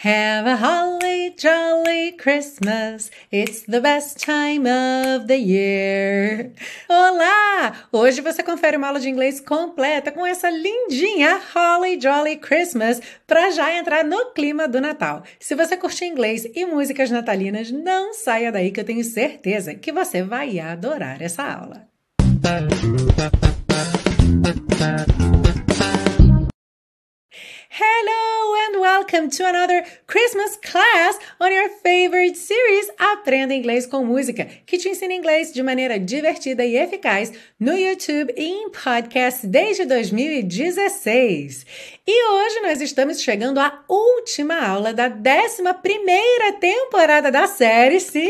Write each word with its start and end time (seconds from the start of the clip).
Have 0.00 0.46
a 0.46 0.54
holly 0.54 1.34
jolly 1.36 2.12
Christmas. 2.12 3.10
It's 3.32 3.62
the 3.66 3.80
best 3.80 4.20
time 4.24 4.64
of 4.64 5.26
the 5.26 5.36
year. 5.38 6.52
Olá! 6.88 7.72
Hoje 7.92 8.20
você 8.20 8.44
confere 8.44 8.76
uma 8.76 8.86
aula 8.86 9.00
de 9.00 9.08
inglês 9.10 9.40
completa 9.40 10.12
com 10.12 10.24
essa 10.24 10.48
lindinha 10.50 11.40
Holly 11.52 11.98
Jolly 12.00 12.36
Christmas 12.36 13.02
para 13.26 13.50
já 13.50 13.74
entrar 13.76 14.04
no 14.04 14.26
clima 14.26 14.68
do 14.68 14.80
Natal. 14.80 15.24
Se 15.40 15.56
você 15.56 15.76
curte 15.76 16.04
inglês 16.04 16.46
e 16.54 16.64
músicas 16.64 17.10
natalinas, 17.10 17.72
não 17.72 18.14
saia 18.14 18.52
daí 18.52 18.70
que 18.70 18.78
eu 18.78 18.84
tenho 18.84 19.02
certeza 19.02 19.74
que 19.74 19.90
você 19.90 20.22
vai 20.22 20.60
adorar 20.60 21.20
essa 21.20 21.42
aula. 21.42 21.88
Hello 27.80 28.56
and 28.64 28.80
welcome 28.80 29.30
to 29.30 29.46
another 29.46 29.84
Christmas 30.08 30.56
class 30.64 31.14
on 31.40 31.52
your 31.52 31.68
favorite 31.80 32.34
series 32.36 32.90
Aprenda 32.98 33.54
Inglês 33.54 33.86
com 33.86 34.04
Música, 34.04 34.46
que 34.66 34.78
te 34.78 34.88
ensina 34.88 35.14
inglês 35.14 35.52
de 35.52 35.62
maneira 35.62 35.96
divertida 35.96 36.64
e 36.64 36.76
eficaz 36.76 37.32
no 37.60 37.72
YouTube 37.78 38.34
e 38.36 38.44
em 38.46 38.70
podcast 38.70 39.46
desde 39.46 39.84
2016. 39.84 41.64
E 42.04 42.28
hoje 42.30 42.60
nós 42.62 42.80
estamos 42.80 43.20
chegando 43.22 43.60
à 43.60 43.84
última 43.88 44.56
aula 44.60 44.92
da 44.92 45.08
11ª 45.08 45.78
temporada 46.58 47.30
da 47.30 47.46
série. 47.46 48.00
Sim, 48.00 48.28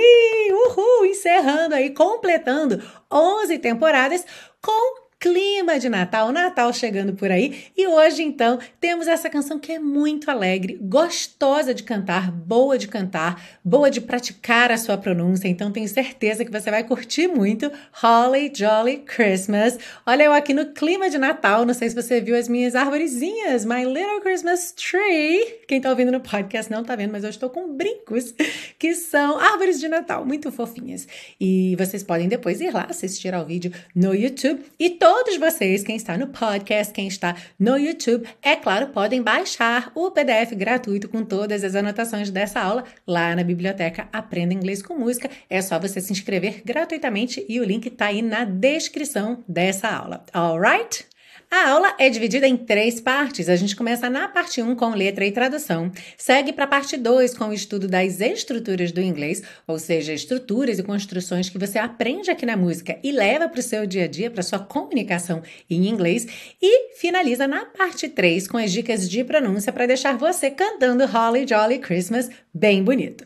uhul, 0.52 1.06
encerrando 1.06 1.74
aí, 1.74 1.88
completando 1.94 2.82
11 3.10 3.56
temporadas 3.60 4.26
com 4.62 5.07
clima 5.20 5.80
de 5.80 5.88
Natal, 5.88 6.30
Natal 6.30 6.72
chegando 6.72 7.12
por 7.14 7.30
aí. 7.30 7.64
E 7.76 7.86
hoje, 7.88 8.22
então, 8.22 8.58
temos 8.80 9.08
essa 9.08 9.28
canção 9.28 9.58
que 9.58 9.72
é 9.72 9.78
muito 9.78 10.30
alegre, 10.30 10.78
gostosa 10.80 11.74
de 11.74 11.82
cantar, 11.82 12.30
boa 12.30 12.78
de 12.78 12.86
cantar, 12.86 13.58
boa 13.64 13.90
de 13.90 14.00
praticar 14.00 14.70
a 14.70 14.78
sua 14.78 14.96
pronúncia. 14.96 15.48
Então, 15.48 15.72
tenho 15.72 15.88
certeza 15.88 16.44
que 16.44 16.50
você 16.52 16.70
vai 16.70 16.84
curtir 16.84 17.26
muito 17.26 17.70
Holly 17.94 18.52
Jolly 18.54 18.98
Christmas. 18.98 19.76
Olha 20.06 20.22
eu 20.24 20.32
aqui 20.32 20.54
no 20.54 20.66
clima 20.66 21.10
de 21.10 21.18
Natal, 21.18 21.66
não 21.66 21.74
sei 21.74 21.88
se 21.88 21.94
você 21.96 22.20
viu 22.20 22.36
as 22.36 22.48
minhas 22.48 22.76
arvorezinhas, 22.76 23.64
My 23.64 23.84
Little 23.84 24.20
Christmas 24.22 24.72
Tree. 24.72 25.62
Quem 25.66 25.80
tá 25.80 25.90
ouvindo 25.90 26.12
no 26.12 26.20
podcast 26.20 26.70
não 26.70 26.84
tá 26.84 26.94
vendo, 26.94 27.10
mas 27.10 27.24
eu 27.24 27.30
estou 27.30 27.50
com 27.50 27.74
brincos, 27.76 28.32
que 28.78 28.94
são 28.94 29.38
árvores 29.38 29.80
de 29.80 29.88
Natal, 29.88 30.24
muito 30.24 30.52
fofinhas. 30.52 31.08
E 31.40 31.74
vocês 31.76 32.04
podem 32.04 32.28
depois 32.28 32.60
ir 32.60 32.72
lá 32.72 32.86
assistir 32.88 33.34
ao 33.34 33.44
vídeo 33.44 33.72
no 33.94 34.14
YouTube. 34.14 34.62
E 34.78 34.90
tô 34.90 35.07
todos 35.10 35.38
vocês, 35.38 35.82
quem 35.82 35.96
está 35.96 36.18
no 36.18 36.26
podcast, 36.26 36.92
quem 36.92 37.08
está 37.08 37.34
no 37.58 37.78
YouTube, 37.78 38.28
é 38.42 38.54
claro, 38.54 38.88
podem 38.88 39.22
baixar 39.22 39.90
o 39.94 40.10
PDF 40.10 40.52
gratuito 40.52 41.08
com 41.08 41.24
todas 41.24 41.64
as 41.64 41.74
anotações 41.74 42.28
dessa 42.28 42.60
aula 42.60 42.84
lá 43.06 43.34
na 43.34 43.42
biblioteca 43.42 44.06
Aprenda 44.12 44.52
Inglês 44.52 44.82
com 44.82 44.98
Música. 44.98 45.30
É 45.48 45.62
só 45.62 45.78
você 45.78 45.98
se 45.98 46.12
inscrever 46.12 46.60
gratuitamente 46.62 47.42
e 47.48 47.58
o 47.58 47.64
link 47.64 47.86
está 47.86 48.08
aí 48.08 48.20
na 48.20 48.44
descrição 48.44 49.42
dessa 49.48 49.88
aula. 49.88 50.26
Alright? 50.30 51.06
A 51.50 51.70
aula 51.70 51.94
é 51.98 52.10
dividida 52.10 52.46
em 52.46 52.54
três 52.54 53.00
partes. 53.00 53.48
A 53.48 53.56
gente 53.56 53.74
começa 53.74 54.10
na 54.10 54.28
parte 54.28 54.60
1 54.60 54.68
um, 54.70 54.74
com 54.74 54.90
letra 54.90 55.24
e 55.24 55.32
tradução, 55.32 55.90
segue 56.18 56.52
para 56.52 56.64
a 56.64 56.68
parte 56.68 56.94
2 56.94 57.32
com 57.34 57.46
o 57.46 57.54
estudo 57.54 57.88
das 57.88 58.20
estruturas 58.20 58.92
do 58.92 59.00
inglês, 59.00 59.42
ou 59.66 59.78
seja, 59.78 60.12
estruturas 60.12 60.78
e 60.78 60.82
construções 60.82 61.48
que 61.48 61.56
você 61.56 61.78
aprende 61.78 62.30
aqui 62.30 62.44
na 62.44 62.54
música 62.54 62.98
e 63.02 63.10
leva 63.10 63.48
para 63.48 63.60
o 63.60 63.62
seu 63.62 63.86
dia 63.86 64.04
a 64.04 64.06
dia, 64.06 64.30
para 64.30 64.42
sua 64.42 64.58
comunicação 64.58 65.42
em 65.70 65.86
inglês, 65.88 66.26
e 66.60 66.94
finaliza 66.98 67.48
na 67.48 67.64
parte 67.64 68.10
3 68.10 68.46
com 68.46 68.58
as 68.58 68.70
dicas 68.70 69.08
de 69.08 69.24
pronúncia 69.24 69.72
para 69.72 69.86
deixar 69.86 70.18
você 70.18 70.50
cantando 70.50 71.06
Holly 71.06 71.46
Jolly 71.48 71.78
Christmas 71.78 72.28
bem 72.58 72.82
bonito. 72.82 73.24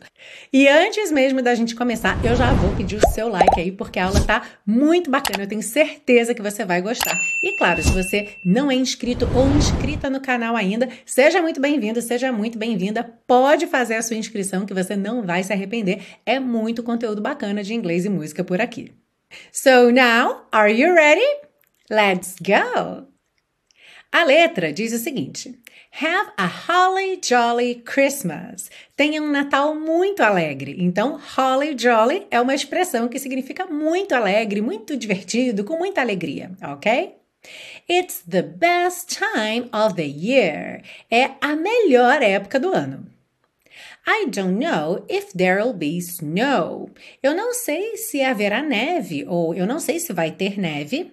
E 0.51 0.67
antes 0.67 1.11
mesmo 1.11 1.41
da 1.41 1.55
gente 1.55 1.75
começar, 1.75 2.23
eu 2.23 2.35
já 2.35 2.53
vou 2.53 2.73
pedir 2.75 2.97
o 2.97 3.09
seu 3.09 3.27
like 3.27 3.59
aí, 3.59 3.71
porque 3.71 3.97
a 3.99 4.05
aula 4.05 4.21
tá 4.23 4.43
muito 4.65 5.09
bacana, 5.09 5.43
eu 5.43 5.47
tenho 5.47 5.63
certeza 5.63 6.33
que 6.35 6.41
você 6.41 6.63
vai 6.63 6.81
gostar. 6.81 7.15
E 7.43 7.57
claro, 7.57 7.81
se 7.81 7.91
você 7.91 8.29
não 8.45 8.69
é 8.69 8.75
inscrito 8.75 9.27
ou 9.35 9.49
inscrita 9.57 10.09
no 10.09 10.21
canal 10.21 10.55
ainda, 10.55 10.87
seja 11.05 11.41
muito 11.41 11.59
bem-vindo, 11.59 12.01
seja 12.01 12.31
muito 12.31 12.57
bem-vinda, 12.57 13.03
pode 13.25 13.65
fazer 13.67 13.95
a 13.95 14.01
sua 14.03 14.15
inscrição 14.17 14.65
que 14.65 14.73
você 14.73 14.95
não 14.95 15.23
vai 15.25 15.43
se 15.43 15.51
arrepender, 15.51 16.01
é 16.25 16.39
muito 16.39 16.83
conteúdo 16.83 17.21
bacana 17.21 17.63
de 17.63 17.73
inglês 17.73 18.05
e 18.05 18.09
música 18.09 18.43
por 18.43 18.61
aqui. 18.61 18.93
So 19.51 19.91
now, 19.91 20.45
are 20.51 20.71
you 20.71 20.93
ready? 20.93 21.25
Let's 21.89 22.35
go! 22.39 23.12
A 24.15 24.23
letra 24.23 24.71
diz 24.71 24.93
o 24.93 24.99
seguinte: 24.99 25.57
Have 25.99 26.31
a 26.37 26.45
holly 26.45 27.19
jolly 27.19 27.81
Christmas. 27.83 28.69
Tenha 28.95 29.19
um 29.19 29.31
Natal 29.31 29.73
muito 29.73 30.21
alegre. 30.21 30.75
Então, 30.77 31.19
holly 31.35 31.75
jolly 31.75 32.27
é 32.29 32.39
uma 32.39 32.53
expressão 32.53 33.07
que 33.07 33.17
significa 33.17 33.65
muito 33.65 34.13
alegre, 34.13 34.61
muito 34.61 34.95
divertido, 34.95 35.63
com 35.63 35.79
muita 35.79 35.99
alegria, 36.01 36.51
ok? 36.61 37.15
It's 37.89 38.21
the 38.29 38.43
best 38.43 39.17
time 39.17 39.67
of 39.73 39.95
the 39.95 40.05
year. 40.05 40.83
É 41.09 41.31
a 41.41 41.55
melhor 41.55 42.21
época 42.21 42.59
do 42.59 42.71
ano. 42.71 43.07
I 44.07 44.27
don't 44.29 44.53
know 44.63 45.05
if 45.09 45.33
there'll 45.35 45.73
be 45.73 45.97
snow. 45.97 46.91
Eu 47.21 47.33
não 47.33 47.51
sei 47.51 47.97
se 47.97 48.21
haverá 48.21 48.61
neve 48.61 49.25
ou 49.27 49.55
eu 49.55 49.65
não 49.65 49.79
sei 49.79 49.97
se 49.99 50.13
vai 50.13 50.29
ter 50.29 50.59
neve 50.59 51.11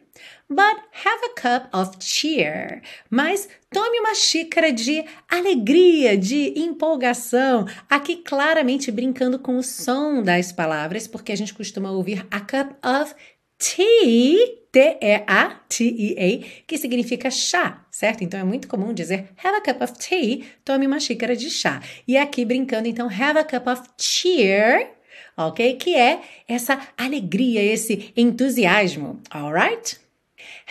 but 0.50 0.77
have 0.93 1.21
a 1.31 1.41
cup 1.41 1.71
of 1.75 1.93
cheer. 2.00 2.83
Mas 3.09 3.49
tome 3.72 4.00
uma 4.00 4.15
xícara 4.15 4.72
de 4.72 5.05
alegria, 5.31 6.19
de 6.19 6.53
empolgação. 6.59 7.66
Aqui 7.88 8.16
claramente 8.16 8.91
brincando 8.91 9.39
com 9.39 9.56
o 9.56 9.62
som 9.62 10.21
das 10.22 10.50
palavras, 10.53 11.06
porque 11.06 11.31
a 11.31 11.37
gente 11.37 11.55
costuma 11.55 11.93
ouvir 11.93 12.27
a 12.31 12.41
cup 12.41 12.72
of 12.84 13.15
tea 13.59 14.59
T-E-A-T-E-A, 14.72 16.47
que 16.65 16.78
significa 16.78 17.28
chá, 17.28 17.84
certo? 17.91 18.22
Então 18.22 18.39
é 18.39 18.44
muito 18.44 18.69
comum 18.69 18.94
dizer 18.94 19.31
have 19.43 19.56
a 19.56 19.60
cup 19.60 19.83
of 19.83 19.94
tea, 19.99 20.44
tome 20.65 20.87
uma 20.87 21.00
xícara 21.00 21.34
de 21.34 21.50
chá. 21.50 21.83
E 22.06 22.16
aqui 22.16 22.44
brincando, 22.44 22.87
então, 22.87 23.09
have 23.09 23.37
a 23.37 23.43
cup 23.43 23.66
of 23.66 23.83
cheer, 23.99 24.93
ok? 25.37 25.75
Que 25.75 25.97
é 25.97 26.21
essa 26.47 26.78
alegria, 26.97 27.60
esse 27.60 28.12
entusiasmo, 28.16 29.21
alright? 29.28 29.99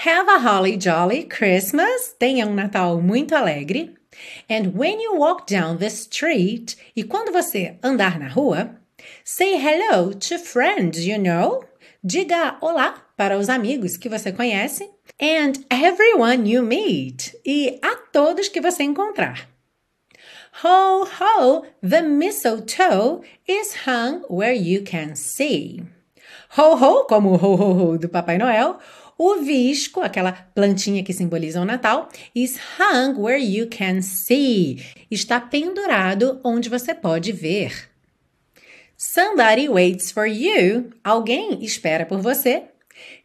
Have 0.05 0.27
a 0.27 0.39
holly 0.39 0.77
jolly 0.77 1.23
Christmas. 1.23 2.13
Tenha 2.19 2.45
um 2.45 2.55
Natal 2.55 3.01
muito 3.01 3.35
alegre. 3.35 3.95
And 4.49 4.75
when 4.75 4.99
you 4.99 5.15
walk 5.15 5.47
down 5.47 5.77
the 5.77 5.89
street, 5.89 6.75
e 6.95 7.03
quando 7.03 7.31
você 7.31 7.77
andar 7.83 8.19
na 8.19 8.27
rua, 8.27 8.75
say 9.23 9.55
hello 9.57 10.13
to 10.13 10.37
friends 10.39 11.05
you 11.07 11.17
know. 11.17 11.63
Diga 12.05 12.57
olá 12.61 12.95
para 13.17 13.37
os 13.37 13.49
amigos 13.49 13.97
que 13.97 14.09
você 14.09 14.31
conhece. 14.31 14.89
And 15.21 15.53
everyone 15.69 16.49
you 16.49 16.61
meet. 16.63 17.33
E 17.45 17.77
a 17.81 17.95
todos 18.13 18.47
que 18.47 18.61
você 18.61 18.83
encontrar. 18.83 19.49
Ho, 20.63 21.03
ho, 21.05 21.65
the 21.81 22.01
mistletoe 22.01 23.21
is 23.47 23.85
hung 23.85 24.23
where 24.29 24.53
you 24.53 24.81
can 24.83 25.15
see. 25.15 25.83
Ho, 26.57 26.75
ho, 26.75 27.05
como 27.05 27.33
o 27.33 27.37
ho, 27.37 27.55
ho, 27.55 27.73
ho 27.93 27.97
do 27.97 28.09
Papai 28.09 28.37
Noel. 28.37 28.79
O 29.21 29.35
visco, 29.41 29.99
aquela 29.99 30.31
plantinha 30.31 31.03
que 31.03 31.11
simboliza 31.11 31.59
o 31.61 31.65
Natal, 31.65 32.07
is 32.33 32.57
hung 32.79 33.19
where 33.19 33.37
you 33.37 33.67
can 33.69 34.01
see. 34.01 34.81
Está 35.11 35.41
pendurado 35.41 36.39
onde 36.41 36.69
você 36.69 36.93
pode 36.95 37.33
ver. 37.33 37.89
Somebody 38.97 39.67
waits 39.67 40.09
for 40.09 40.25
you. 40.25 40.91
Alguém 41.03 41.61
espera 41.65 42.05
por 42.05 42.21
você 42.21 42.63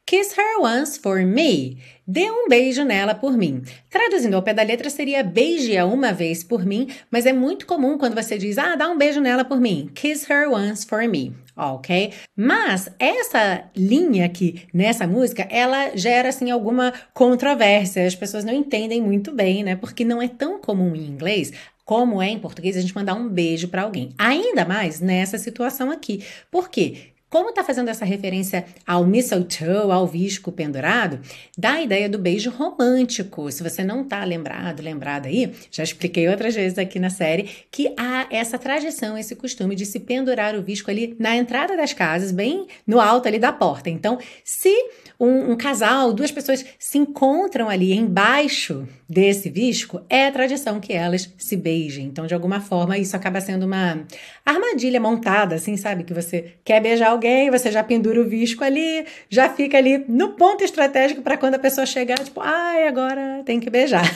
Kiss 0.07 0.33
her 0.39 0.61
once 0.61 0.99
for 0.99 1.23
me. 1.25 1.79
Dê 2.07 2.31
um 2.31 2.47
beijo 2.49 2.85
nela 2.85 3.15
por 3.15 3.37
mim. 3.37 3.63
Traduzindo 3.89 4.35
ao 4.37 4.43
pé 4.43 4.53
da 4.53 4.63
letra 4.63 4.91
seria 4.91 5.23
beije-a 5.25 5.87
uma 5.87 6.13
vez 6.13 6.45
por 6.45 6.67
mim, 6.67 6.89
mas 7.11 7.25
é 7.25 7.33
muito 7.33 7.67
comum 7.67 7.97
quando 7.97 8.15
você 8.15 8.37
diz, 8.37 8.59
ah, 8.59 8.77
dá 8.77 8.87
um 8.89 8.99
beijo 8.99 9.21
nela 9.21 9.45
por 9.45 9.59
mim. 9.59 9.91
Kiss 9.95 10.31
her 10.31 10.49
once 10.51 10.85
for 10.87 11.03
me. 11.09 11.33
Ok? 11.57 12.13
Mas 12.37 12.91
essa 12.99 13.65
linha 13.75 14.27
aqui 14.27 14.65
nessa 14.75 15.07
música, 15.07 15.47
ela 15.51 15.97
gera 15.97 16.29
assim 16.29 16.51
alguma 16.51 16.93
controvérsia. 17.15 18.07
As 18.07 18.15
pessoas 18.15 18.45
não 18.45 18.53
entendem 18.53 19.01
muito 19.01 19.33
bem, 19.33 19.65
né? 19.65 19.75
Porque 19.75 20.05
não 20.05 20.21
é 20.21 20.29
tão 20.29 20.61
comum 20.61 20.95
em 20.95 21.07
inglês 21.07 21.53
como 21.87 22.21
é 22.23 22.29
em 22.31 22.39
português 22.39 22.79
a 22.79 22.81
gente 22.81 22.95
mandar 22.95 23.13
um 23.15 23.29
beijo 23.29 23.69
para 23.69 23.83
alguém. 23.83 24.09
Ainda 24.19 24.65
mais 24.65 25.01
nessa 25.03 25.37
situação 25.39 25.91
aqui. 25.91 26.25
Por 26.51 26.69
quê? 26.71 27.13
Como 27.35 27.49
está 27.51 27.65
fazendo 27.65 27.89
essa 27.89 28.05
referência 28.05 28.65
ao 28.87 29.05
mistletoe, 29.05 29.91
ao 29.91 30.07
visco 30.07 30.53
pendurado, 30.53 31.19
dá 31.59 31.73
a 31.73 31.83
ideia 31.83 32.09
do 32.09 32.17
beijo 32.17 32.49
romântico. 32.49 33.51
Se 33.51 33.61
você 33.61 33.83
não 33.83 34.03
está 34.03 34.23
lembrado, 34.23 34.79
lembrada 34.81 35.27
aí, 35.27 35.53
já 35.69 35.83
expliquei 35.83 36.29
outras 36.29 36.55
vezes 36.55 36.79
aqui 36.79 37.01
na 37.01 37.11
série 37.11 37.51
que 37.73 37.93
há 37.97 38.29
essa 38.31 38.57
tradição, 38.57 39.19
esse 39.19 39.35
costume 39.35 39.75
de 39.75 39.85
se 39.85 39.99
pendurar 39.99 40.55
o 40.55 40.63
visco 40.63 40.89
ali 40.93 41.17
na 41.19 41.35
entrada 41.37 41.77
das 41.77 41.93
casas, 41.93 42.31
bem 42.31 42.69
no 42.87 43.01
alto 43.01 43.27
ali 43.27 43.41
da 43.41 43.53
porta. 43.53 43.91
Então, 43.91 44.17
se 44.45 44.73
um, 45.19 45.51
um 45.51 45.57
casal, 45.57 46.13
duas 46.13 46.31
pessoas 46.31 46.65
se 46.79 46.99
encontram 46.99 47.69
ali 47.69 47.93
embaixo 47.95 48.87
desse 49.09 49.51
visco, 49.51 50.01
é 50.09 50.31
tradição 50.31 50.79
que 50.79 50.93
elas 50.93 51.29
se 51.37 51.57
beijem. 51.57 52.07
Então, 52.07 52.27
de 52.29 52.35
alguma 52.35 52.61
forma, 52.61 52.97
isso 52.97 53.17
acaba 53.17 53.41
sendo 53.41 53.67
uma 53.67 54.05
armadilha 54.47 55.01
montada, 55.01 55.57
assim, 55.57 55.77
sabe? 55.77 56.05
Que 56.05 56.15
você 56.15 56.53
quer 56.65 56.81
beijar 56.81 57.09
alguém 57.11 57.24
alguém, 57.25 57.51
você 57.51 57.71
já 57.71 57.83
pendura 57.83 58.21
o 58.21 58.29
visco 58.29 58.63
ali, 58.63 59.07
já 59.31 59.49
fica 59.49 59.79
ali 59.79 60.05
no 60.07 60.35
ponto 60.35 60.63
estratégico 60.63 61.23
para 61.23 61.39
quando 61.39 61.55
a 61.55 61.59
pessoa 61.59 61.87
chegar, 61.87 62.19
tipo, 62.19 62.41
ai, 62.43 62.87
agora 62.87 63.41
tem 63.47 63.59
que 63.59 63.71
beijar. 63.71 64.03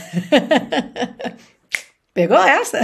Pegou 2.12 2.36
essa? 2.36 2.80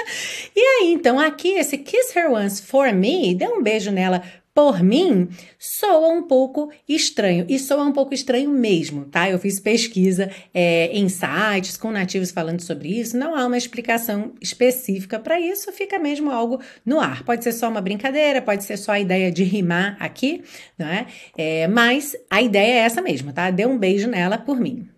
e 0.56 0.60
aí, 0.60 0.90
então, 0.92 1.20
aqui, 1.20 1.48
esse 1.50 1.76
kiss 1.76 2.18
her 2.18 2.30
once 2.30 2.62
for 2.62 2.90
me, 2.92 3.34
dê 3.34 3.46
um 3.46 3.62
beijo 3.62 3.90
nela 3.90 4.22
por 4.52 4.82
mim, 4.82 5.28
soa 5.58 6.08
um 6.08 6.22
pouco 6.24 6.70
estranho. 6.88 7.44
E 7.48 7.58
soa 7.58 7.84
um 7.84 7.92
pouco 7.92 8.12
estranho 8.12 8.50
mesmo, 8.50 9.04
tá? 9.04 9.30
Eu 9.30 9.38
fiz 9.38 9.60
pesquisa 9.60 10.30
é, 10.52 10.86
em 10.92 11.08
sites 11.08 11.76
com 11.76 11.90
nativos 11.90 12.30
falando 12.30 12.60
sobre 12.60 12.88
isso. 12.88 13.16
Não 13.16 13.34
há 13.36 13.46
uma 13.46 13.56
explicação 13.56 14.32
específica 14.40 15.18
para 15.20 15.40
isso, 15.40 15.72
fica 15.72 15.98
mesmo 15.98 16.30
algo 16.30 16.60
no 16.84 16.98
ar. 17.00 17.22
Pode 17.24 17.44
ser 17.44 17.52
só 17.52 17.68
uma 17.68 17.80
brincadeira, 17.80 18.42
pode 18.42 18.64
ser 18.64 18.76
só 18.76 18.92
a 18.92 19.00
ideia 19.00 19.30
de 19.30 19.44
rimar 19.44 19.96
aqui, 20.00 20.42
não 20.78 20.86
é, 20.86 21.06
é 21.38 21.68
mas 21.68 22.16
a 22.28 22.42
ideia 22.42 22.74
é 22.74 22.84
essa 22.84 23.00
mesmo, 23.00 23.32
tá? 23.32 23.50
Dê 23.50 23.64
um 23.66 23.78
beijo 23.78 24.08
nela 24.08 24.36
por 24.36 24.58
mim. 24.58 24.88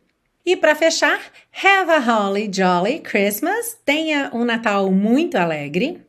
E 0.44 0.56
para 0.56 0.74
fechar, 0.74 1.20
have 1.52 1.90
a 1.90 1.98
holly 1.98 2.50
jolly 2.52 2.98
Christmas. 3.00 3.78
Tenha 3.84 4.28
um 4.34 4.44
Natal 4.44 4.90
muito 4.90 5.36
alegre. 5.36 6.00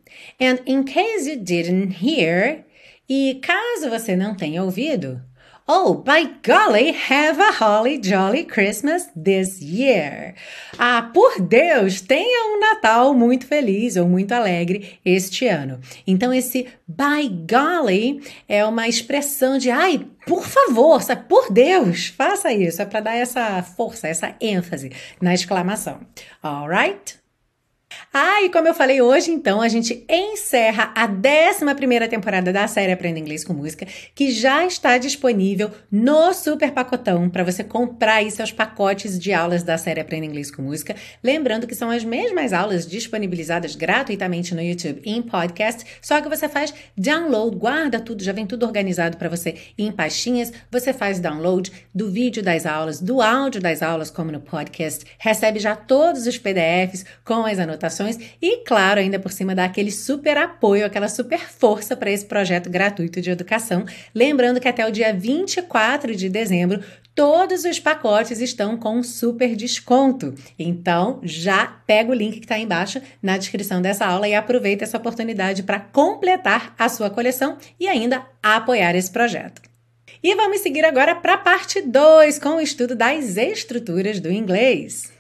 And 0.41 0.57
in 0.65 0.83
case 0.83 1.29
you 1.29 1.39
didn't 1.39 2.03
hear, 2.03 2.65
e 3.09 3.41
caso 3.41 3.89
você 3.89 4.15
não 4.15 4.35
tenha 4.35 4.63
ouvido, 4.63 5.21
Oh, 5.65 5.93
by 5.93 6.39
golly, 6.45 6.91
have 7.09 7.39
a 7.41 7.51
holly 7.51 7.97
jolly 8.03 8.43
Christmas 8.43 9.07
this 9.15 9.61
year. 9.61 10.35
Ah, 10.77 11.03
por 11.13 11.39
Deus, 11.39 12.01
tenha 12.01 12.47
um 12.53 12.59
Natal 12.59 13.13
muito 13.13 13.47
feliz 13.47 13.95
ou 13.95 14.05
muito 14.05 14.33
alegre 14.33 14.99
este 15.05 15.47
ano. 15.47 15.79
Então, 16.05 16.33
esse 16.33 16.67
by 16.85 17.29
golly 17.49 18.21
é 18.45 18.65
uma 18.65 18.89
expressão 18.89 19.57
de 19.57 19.71
ai, 19.71 20.05
por 20.27 20.45
favor, 20.45 20.99
por 21.29 21.49
Deus, 21.49 22.07
faça 22.07 22.51
isso. 22.51 22.81
É 22.81 22.85
para 22.85 22.99
dar 22.99 23.15
essa 23.15 23.63
força, 23.63 24.09
essa 24.09 24.35
ênfase 24.41 24.91
na 25.21 25.33
exclamação. 25.33 26.01
Alright? 26.41 27.22
Ah, 28.15 28.43
e 28.43 28.49
como 28.51 28.67
eu 28.67 28.75
falei 28.75 29.01
hoje, 29.01 29.31
então, 29.31 29.59
a 29.59 29.67
gente 29.67 30.05
encerra 30.07 30.93
a 30.95 31.05
11 31.05 32.07
temporada 32.07 32.53
da 32.53 32.67
série 32.67 32.91
Aprenda 32.91 33.17
Inglês 33.17 33.43
com 33.43 33.53
Música, 33.55 33.87
que 34.13 34.29
já 34.29 34.63
está 34.67 34.99
disponível 34.99 35.71
no 35.91 36.31
Super 36.31 36.71
Pacotão, 36.73 37.27
para 37.27 37.43
você 37.43 37.63
comprar 37.63 38.17
aí 38.17 38.29
seus 38.29 38.51
pacotes 38.51 39.17
de 39.19 39.33
aulas 39.33 39.63
da 39.63 39.79
série 39.79 39.99
Aprenda 39.99 40.27
Inglês 40.27 40.51
com 40.51 40.61
Música. 40.61 40.95
Lembrando 41.23 41.65
que 41.65 41.73
são 41.73 41.89
as 41.89 42.03
mesmas 42.03 42.53
aulas 42.53 42.85
disponibilizadas 42.85 43.75
gratuitamente 43.75 44.53
no 44.53 44.61
YouTube 44.61 45.01
e 45.03 45.09
em 45.17 45.23
podcast, 45.23 45.83
só 45.99 46.21
que 46.21 46.29
você 46.29 46.47
faz 46.47 46.71
download, 46.95 47.57
guarda 47.57 47.99
tudo, 47.99 48.23
já 48.23 48.31
vem 48.31 48.45
tudo 48.45 48.63
organizado 48.63 49.17
para 49.17 49.27
você 49.27 49.55
em 49.75 49.91
pastinhas, 49.91 50.53
você 50.69 50.93
faz 50.93 51.19
download 51.19 51.71
do 51.95 52.11
vídeo 52.11 52.43
das 52.43 52.67
aulas, 52.67 53.01
do 53.01 53.23
áudio 53.23 53.59
das 53.59 53.81
aulas, 53.81 54.11
como 54.11 54.31
no 54.31 54.39
podcast, 54.39 55.03
recebe 55.17 55.59
já 55.59 55.75
todos 55.75 56.27
os 56.27 56.37
PDFs 56.37 57.03
com 57.25 57.43
as 57.43 57.57
anotações 57.57 58.02
informações 58.07 58.19
e, 58.41 58.57
claro, 58.65 58.99
ainda 58.99 59.19
por 59.19 59.31
cima 59.31 59.55
dar 59.55 59.65
aquele 59.65 59.91
super 59.91 60.37
apoio, 60.37 60.85
aquela 60.85 61.07
super 61.07 61.39
força 61.39 61.95
para 61.95 62.11
esse 62.11 62.25
projeto 62.25 62.69
gratuito 62.69 63.21
de 63.21 63.29
educação. 63.31 63.85
Lembrando 64.13 64.59
que 64.59 64.67
até 64.67 64.85
o 64.87 64.91
dia 64.91 65.13
24 65.13 66.15
de 66.15 66.29
dezembro, 66.29 66.81
todos 67.15 67.63
os 67.65 67.79
pacotes 67.79 68.39
estão 68.39 68.77
com 68.77 69.01
super 69.03 69.55
desconto. 69.55 70.33
Então, 70.57 71.19
já 71.23 71.65
pega 71.87 72.11
o 72.11 72.15
link 72.15 72.39
que 72.39 72.45
está 72.45 72.57
embaixo 72.57 73.01
na 73.21 73.37
descrição 73.37 73.81
dessa 73.81 74.05
aula 74.05 74.27
e 74.27 74.35
aproveita 74.35 74.83
essa 74.83 74.97
oportunidade 74.97 75.63
para 75.63 75.79
completar 75.79 76.73
a 76.77 76.89
sua 76.89 77.09
coleção 77.09 77.57
e 77.79 77.87
ainda 77.87 78.25
apoiar 78.41 78.95
esse 78.95 79.11
projeto. 79.11 79.61
E 80.21 80.33
vamos 80.35 80.61
seguir 80.61 80.85
agora 80.85 81.13
para 81.15 81.33
a 81.33 81.37
parte 81.37 81.81
2 81.81 82.39
com 82.39 82.55
o 82.55 82.61
estudo 82.61 82.95
das 82.95 83.35
estruturas 83.37 84.19
do 84.21 84.31
inglês. 84.31 85.11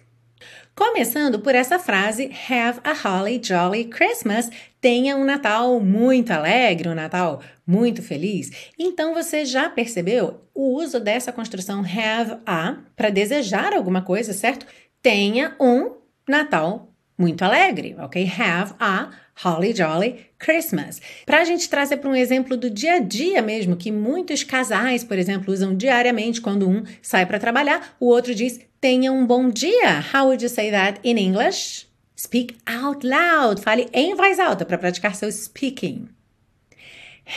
Começando 0.75 1.37
por 1.39 1.53
essa 1.53 1.77
frase: 1.77 2.31
Have 2.49 2.79
a 2.83 2.93
holly 2.93 3.39
jolly 3.43 3.85
Christmas. 3.85 4.49
Tenha 4.81 5.15
um 5.15 5.23
Natal 5.23 5.79
muito 5.79 6.31
alegre, 6.31 6.89
um 6.89 6.95
Natal 6.95 7.41
muito 7.65 8.01
feliz. 8.01 8.71
Então 8.77 9.13
você 9.13 9.45
já 9.45 9.69
percebeu 9.69 10.41
o 10.53 10.73
uso 10.79 10.99
dessa 10.99 11.31
construção 11.31 11.81
have 11.83 12.39
a 12.45 12.77
para 12.95 13.11
desejar 13.11 13.71
alguma 13.73 14.01
coisa, 14.01 14.33
certo? 14.33 14.65
Tenha 15.01 15.55
um 15.59 15.91
Natal 16.27 16.92
muito 17.17 17.43
alegre, 17.43 17.95
ok? 17.99 18.25
Have 18.39 18.73
a 18.79 19.11
Holly 19.43 19.73
Jolly 19.73 20.25
Christmas. 20.39 21.01
Para 21.25 21.41
a 21.41 21.43
gente 21.43 21.69
trazer 21.69 21.97
para 21.97 22.09
um 22.09 22.15
exemplo 22.15 22.57
do 22.57 22.69
dia 22.69 22.95
a 22.95 22.99
dia 22.99 23.41
mesmo, 23.41 23.75
que 23.75 23.91
muitos 23.91 24.43
casais, 24.43 25.03
por 25.03 25.17
exemplo, 25.17 25.53
usam 25.53 25.75
diariamente 25.75 26.41
quando 26.41 26.67
um 26.67 26.83
sai 27.01 27.25
para 27.25 27.39
trabalhar, 27.39 27.95
o 27.99 28.07
outro 28.07 28.33
diz 28.33 28.59
tenha 28.81 29.11
um 29.11 29.25
bom 29.25 29.49
dia. 29.49 30.03
How 30.13 30.25
would 30.25 30.43
you 30.43 30.49
say 30.49 30.71
that 30.71 30.99
in 31.03 31.17
English? 31.17 31.87
Speak 32.19 32.57
out 32.65 33.05
loud. 33.05 33.61
Fale 33.61 33.87
em 33.93 34.15
voz 34.15 34.39
alta 34.39 34.65
para 34.65 34.77
praticar 34.77 35.15
seu 35.15 35.31
speaking. 35.31 36.07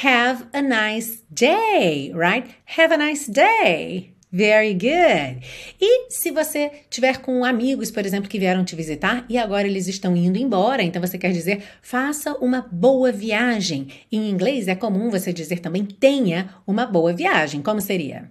Have 0.03 0.45
a 0.53 0.61
nice 0.61 1.23
day, 1.31 2.13
right? 2.15 2.47
Have 2.77 2.93
a 2.95 2.97
nice 2.97 3.31
day. 3.31 4.16
Very 4.37 4.75
good. 4.75 5.41
E 5.81 6.11
se 6.11 6.31
você 6.31 6.71
tiver 6.91 7.19
com 7.23 7.43
amigos, 7.43 7.91
por 7.91 8.05
exemplo, 8.05 8.29
que 8.29 8.39
vieram 8.39 8.67
te 8.67 8.77
visitar 8.77 9.25
e 9.31 9.39
agora 9.39 9.67
eles 9.67 9.89
estão 9.89 10.15
indo 10.15 10.37
embora, 10.39 10.83
então 10.83 11.01
você 11.01 11.17
quer 11.17 11.33
dizer 11.33 11.63
faça 11.81 12.35
uma 12.35 12.61
boa 12.71 13.11
viagem. 13.11 13.89
Em 14.13 14.29
inglês 14.29 14.69
é 14.69 14.75
comum 14.75 15.09
você 15.11 15.33
dizer 15.33 15.61
também 15.61 15.87
tenha 15.87 16.51
uma 16.67 16.85
boa 16.85 17.15
viagem. 17.15 17.63
Como 17.63 17.81
seria? 17.81 18.31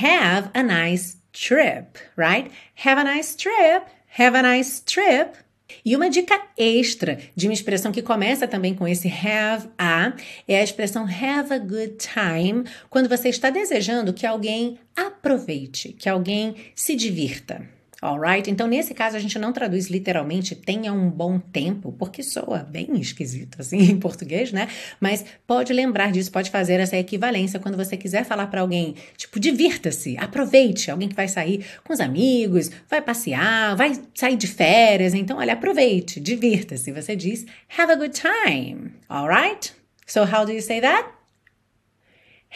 Have 0.00 0.50
a 0.54 0.62
nice 0.64 1.22
trip, 1.32 2.00
right? 2.16 2.50
Have 2.84 3.00
a 3.00 3.04
nice 3.14 3.36
trip. 3.36 3.86
Have 4.18 4.36
a 4.36 4.42
nice 4.42 4.82
trip. 4.84 5.38
E 5.84 5.94
uma 5.94 6.08
dica 6.08 6.40
extra 6.56 7.18
de 7.36 7.46
uma 7.46 7.52
expressão 7.52 7.92
que 7.92 8.02
começa 8.02 8.48
também 8.48 8.74
com 8.74 8.86
esse 8.88 9.06
have 9.08 9.68
a 9.78 10.14
é 10.46 10.60
a 10.60 10.64
expressão 10.64 11.04
have 11.06 11.52
a 11.52 11.58
good 11.58 11.96
time, 11.96 12.64
quando 12.88 13.08
você 13.08 13.28
está 13.28 13.50
desejando 13.50 14.12
que 14.14 14.26
alguém 14.26 14.78
aproveite, 14.96 15.92
que 15.92 16.08
alguém 16.08 16.56
se 16.74 16.94
divirta. 16.96 17.77
Alright? 18.02 18.48
Então, 18.48 18.68
nesse 18.68 18.94
caso, 18.94 19.16
a 19.16 19.18
gente 19.20 19.38
não 19.40 19.52
traduz 19.52 19.88
literalmente 19.88 20.54
tenha 20.54 20.92
um 20.92 21.10
bom 21.10 21.38
tempo, 21.40 21.90
porque 21.98 22.22
soa 22.22 22.58
bem 22.58 23.00
esquisito 23.00 23.60
assim 23.60 23.78
em 23.90 23.98
português, 23.98 24.52
né? 24.52 24.68
Mas 25.00 25.24
pode 25.46 25.72
lembrar 25.72 26.12
disso, 26.12 26.30
pode 26.30 26.48
fazer 26.50 26.78
essa 26.80 26.96
equivalência 26.96 27.58
quando 27.58 27.76
você 27.76 27.96
quiser 27.96 28.24
falar 28.24 28.46
para 28.46 28.60
alguém, 28.60 28.94
tipo, 29.16 29.40
divirta-se, 29.40 30.16
aproveite. 30.16 30.90
Alguém 30.92 31.08
que 31.08 31.16
vai 31.16 31.26
sair 31.28 31.64
com 31.82 31.92
os 31.92 32.00
amigos, 32.00 32.70
vai 32.88 33.02
passear, 33.02 33.74
vai 33.74 33.92
sair 34.14 34.36
de 34.36 34.46
férias. 34.46 35.12
Então, 35.12 35.38
olha, 35.38 35.54
aproveite, 35.54 36.20
divirta-se. 36.20 36.92
Você 36.92 37.16
diz 37.16 37.46
have 37.76 37.90
a 37.92 37.96
good 37.96 38.14
time. 38.16 38.92
Alright? 39.08 39.72
So, 40.06 40.20
how 40.20 40.44
do 40.46 40.52
you 40.52 40.62
say 40.62 40.80
that? 40.80 41.08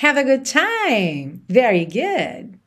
Have 0.03 0.19
a 0.19 0.23
good 0.23 0.43
time. 0.51 1.43
Very 1.49 1.85
good. 1.85 2.62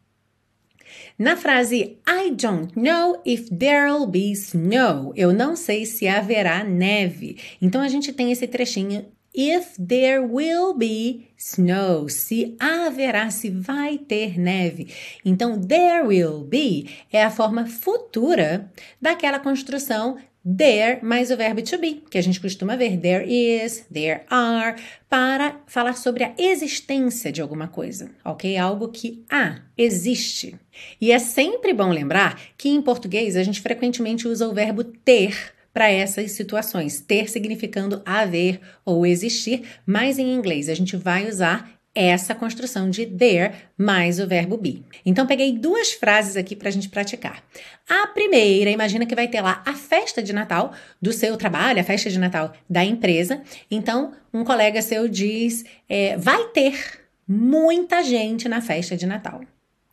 Na 1.17 1.37
frase 1.37 1.97
I 2.05 2.31
don't 2.31 2.75
know 2.77 3.21
if 3.25 3.47
there'll 3.49 4.05
be 4.05 4.33
snow, 4.35 5.13
eu 5.15 5.31
não 5.31 5.55
sei 5.55 5.85
se 5.85 6.05
haverá 6.09 6.61
neve. 6.61 7.37
Então 7.61 7.79
a 7.81 7.87
gente 7.87 8.11
tem 8.11 8.33
esse 8.33 8.45
trechinho 8.45 9.05
If 9.33 9.77
there 9.79 10.19
will 10.19 10.73
be 10.73 11.27
snow, 11.37 12.09
se 12.09 12.57
haverá, 12.59 13.29
se 13.29 13.49
vai 13.49 13.97
ter 13.97 14.37
neve. 14.39 14.93
Então, 15.25 15.59
there 15.59 16.05
will 16.07 16.41
be 16.45 16.87
é 17.11 17.21
a 17.21 17.29
forma 17.29 17.65
futura 17.65 18.71
daquela 19.01 19.37
construção 19.37 20.17
there 20.45 20.99
mais 21.01 21.31
o 21.31 21.35
verbo 21.37 21.61
to 21.63 21.77
be, 21.79 22.03
que 22.09 22.19
a 22.19 22.21
gente 22.21 22.39
costuma 22.39 22.75
ver 22.77 22.99
there 22.99 23.25
is, 23.27 23.85
there 23.91 24.21
are, 24.29 24.79
para 25.09 25.55
falar 25.65 25.97
sobre 25.97 26.23
a 26.23 26.33
existência 26.37 27.31
de 27.31 27.41
alguma 27.41 27.67
coisa, 27.67 28.11
ok? 28.23 28.55
Algo 28.57 28.89
que 28.89 29.25
há, 29.29 29.61
existe. 29.75 30.55
E 31.01 31.11
é 31.11 31.17
sempre 31.17 31.73
bom 31.73 31.89
lembrar 31.89 32.39
que 32.59 32.69
em 32.69 32.79
português 32.81 33.35
a 33.35 33.41
gente 33.41 33.59
frequentemente 33.61 34.27
usa 34.27 34.47
o 34.47 34.53
verbo 34.53 34.83
ter 34.83 35.53
para 35.73 35.89
essas 35.91 36.31
situações, 36.31 37.01
ter 37.01 37.27
significando 37.29 38.01
haver 38.05 38.61
ou 38.85 39.05
existir, 39.05 39.63
mas 39.85 40.17
em 40.19 40.31
inglês 40.33 40.69
a 40.69 40.73
gente 40.75 40.95
vai 40.95 41.27
usar 41.27 41.69
essa 41.95 42.35
construção 42.35 42.89
de 42.89 43.05
there 43.05 43.55
mais 43.77 44.19
o 44.19 44.27
verbo 44.27 44.57
be. 44.57 44.83
Então 45.05 45.25
peguei 45.25 45.53
duas 45.57 45.93
frases 45.93 46.35
aqui 46.35 46.53
para 46.53 46.67
a 46.67 46.71
gente 46.71 46.89
praticar. 46.89 47.41
A 47.89 48.07
primeira, 48.07 48.69
imagina 48.69 49.05
que 49.05 49.15
vai 49.15 49.29
ter 49.29 49.39
lá 49.39 49.63
a 49.65 49.73
festa 49.73 50.21
de 50.21 50.33
Natal 50.33 50.73
do 51.01 51.13
seu 51.13 51.37
trabalho, 51.37 51.79
a 51.79 51.83
festa 51.83 52.09
de 52.09 52.19
Natal 52.19 52.51
da 52.69 52.83
empresa. 52.83 53.41
Então 53.71 54.13
um 54.33 54.43
colega 54.43 54.81
seu 54.81 55.07
diz, 55.07 55.63
é, 55.87 56.17
vai 56.17 56.49
ter 56.49 56.99
muita 57.25 58.03
gente 58.03 58.49
na 58.49 58.61
festa 58.61 58.97
de 58.97 59.05
Natal. 59.07 59.39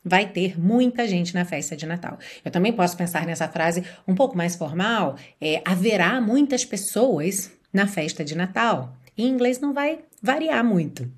Vai 0.04 0.26
ter 0.26 0.58
muita 0.60 1.06
gente 1.06 1.32
na 1.32 1.44
festa 1.44 1.76
de 1.76 1.86
Natal. 1.86 2.18
Eu 2.44 2.50
também 2.50 2.72
posso 2.72 2.96
pensar 2.96 3.24
nessa 3.24 3.46
frase 3.46 3.84
um 4.08 4.16
pouco 4.16 4.36
mais 4.36 4.56
formal: 4.56 5.14
é, 5.40 5.62
haverá 5.64 6.20
muitas 6.20 6.64
pessoas 6.64 7.52
na 7.72 7.86
festa 7.86 8.24
de 8.24 8.34
Natal. 8.36 8.92
Em 9.16 9.28
inglês 9.28 9.60
não 9.60 9.72
vai 9.72 10.00
variar 10.20 10.64
muito. 10.64 11.08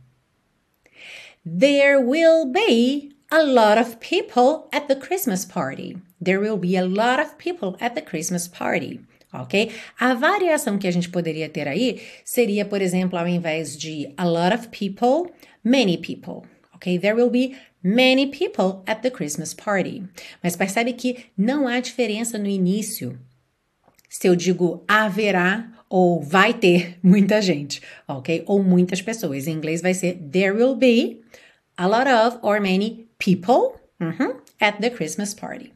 There 1.47 2.01
will 2.01 2.51
be 2.51 3.13
a 3.31 3.43
lot 3.45 3.77
of 3.77 4.01
people 4.01 4.67
at 4.73 4.89
the 4.89 4.97
Christmas 4.97 5.45
party. 5.45 5.99
There 6.19 6.41
will 6.41 6.57
be 6.57 6.75
a 6.77 6.87
lot 6.87 7.21
of 7.21 7.37
people 7.37 7.77
at 7.81 7.95
the 7.95 8.01
Christmas 8.01 8.49
party. 8.49 9.01
Ok? 9.35 9.71
A 10.01 10.15
variação 10.17 10.79
que 10.81 10.89
a 10.89 10.93
gente 10.93 11.11
poderia 11.11 11.49
ter 11.51 11.69
aí 11.69 12.01
seria, 12.25 12.65
por 12.65 12.81
exemplo, 12.81 13.19
ao 13.19 13.27
invés 13.29 13.77
de 13.77 14.15
a 14.17 14.25
lot 14.25 14.55
of 14.55 14.69
people, 14.71 15.31
many 15.63 15.99
people. 15.99 16.45
Ok? 16.77 16.97
There 16.99 17.15
will 17.15 17.31
be 17.31 17.57
many 17.83 18.27
people 18.27 18.83
at 18.87 19.03
the 19.03 19.11
Christmas 19.11 19.53
party. 19.53 20.03
Mas 20.43 20.57
percebe 20.57 20.95
que 20.95 21.27
não 21.37 21.69
há 21.69 21.79
diferença 21.81 22.39
no 22.39 22.47
início. 22.47 23.19
Se 24.09 24.27
eu 24.29 24.35
digo 24.37 24.83
haverá 24.89 25.69
ou 25.97 26.21
vai 26.21 26.53
ter 26.53 26.99
muita 27.05 27.41
gente, 27.41 27.81
ok? 28.09 28.43
Ou 28.49 28.61
muitas 28.65 29.01
pessoas. 29.01 29.47
Em 29.47 29.53
inglês 29.53 29.81
vai 29.81 29.95
ser 29.95 30.15
there 30.33 30.51
will 30.51 30.75
be 30.75 31.21
a 31.77 31.87
lot 31.87 32.09
of 32.09 32.37
or 32.43 32.61
many 32.61 33.07
people 33.17 33.77
uh 34.01 34.07
uhum, 34.07 34.13
-huh, 34.33 34.37
at 34.61 34.79
the 34.81 34.91
Christmas 34.91 35.33
party. 35.35 35.73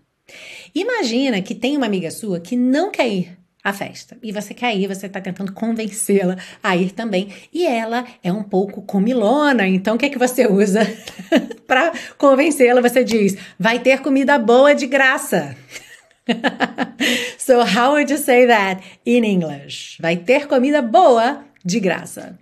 Imagina 0.75 1.41
que 1.41 1.55
tem 1.55 1.77
uma 1.77 1.87
amiga 1.87 2.11
sua 2.11 2.41
que 2.41 2.57
não 2.57 2.91
quer 2.91 3.07
ir 3.09 3.39
à 3.63 3.73
festa 3.73 4.19
e 4.21 4.33
você 4.33 4.53
quer 4.53 4.77
ir, 4.77 4.89
você 4.89 5.07
está 5.07 5.21
tentando 5.21 5.53
convencê-la 5.53 6.37
a 6.61 6.77
ir 6.77 6.91
também 6.91 7.29
e 7.53 7.65
ela 7.65 8.05
é 8.21 8.33
um 8.33 8.43
pouco 8.43 8.83
comilona, 8.83 9.69
então 9.69 9.95
o 9.95 9.99
que 9.99 10.07
é 10.07 10.11
que 10.11 10.19
você 10.27 10.49
usa 10.49 10.81
para 11.65 11.93
convencê-la? 12.19 12.81
Você 12.83 13.05
diz: 13.05 13.37
vai 13.57 13.79
ter 13.79 14.01
comida 14.01 14.37
boa 14.37 14.75
de 14.75 14.89
graça. 14.89 15.55
so 17.39 17.65
how 17.65 17.93
would 17.93 18.11
you 18.11 18.17
say 18.19 18.47
that 18.47 18.81
in 19.05 19.25
English? 19.25 19.99
Vai 20.01 20.17
ter 20.25 20.47
comida 20.47 20.83
boa 20.83 21.45
de 21.65 21.81
graça. 21.81 22.39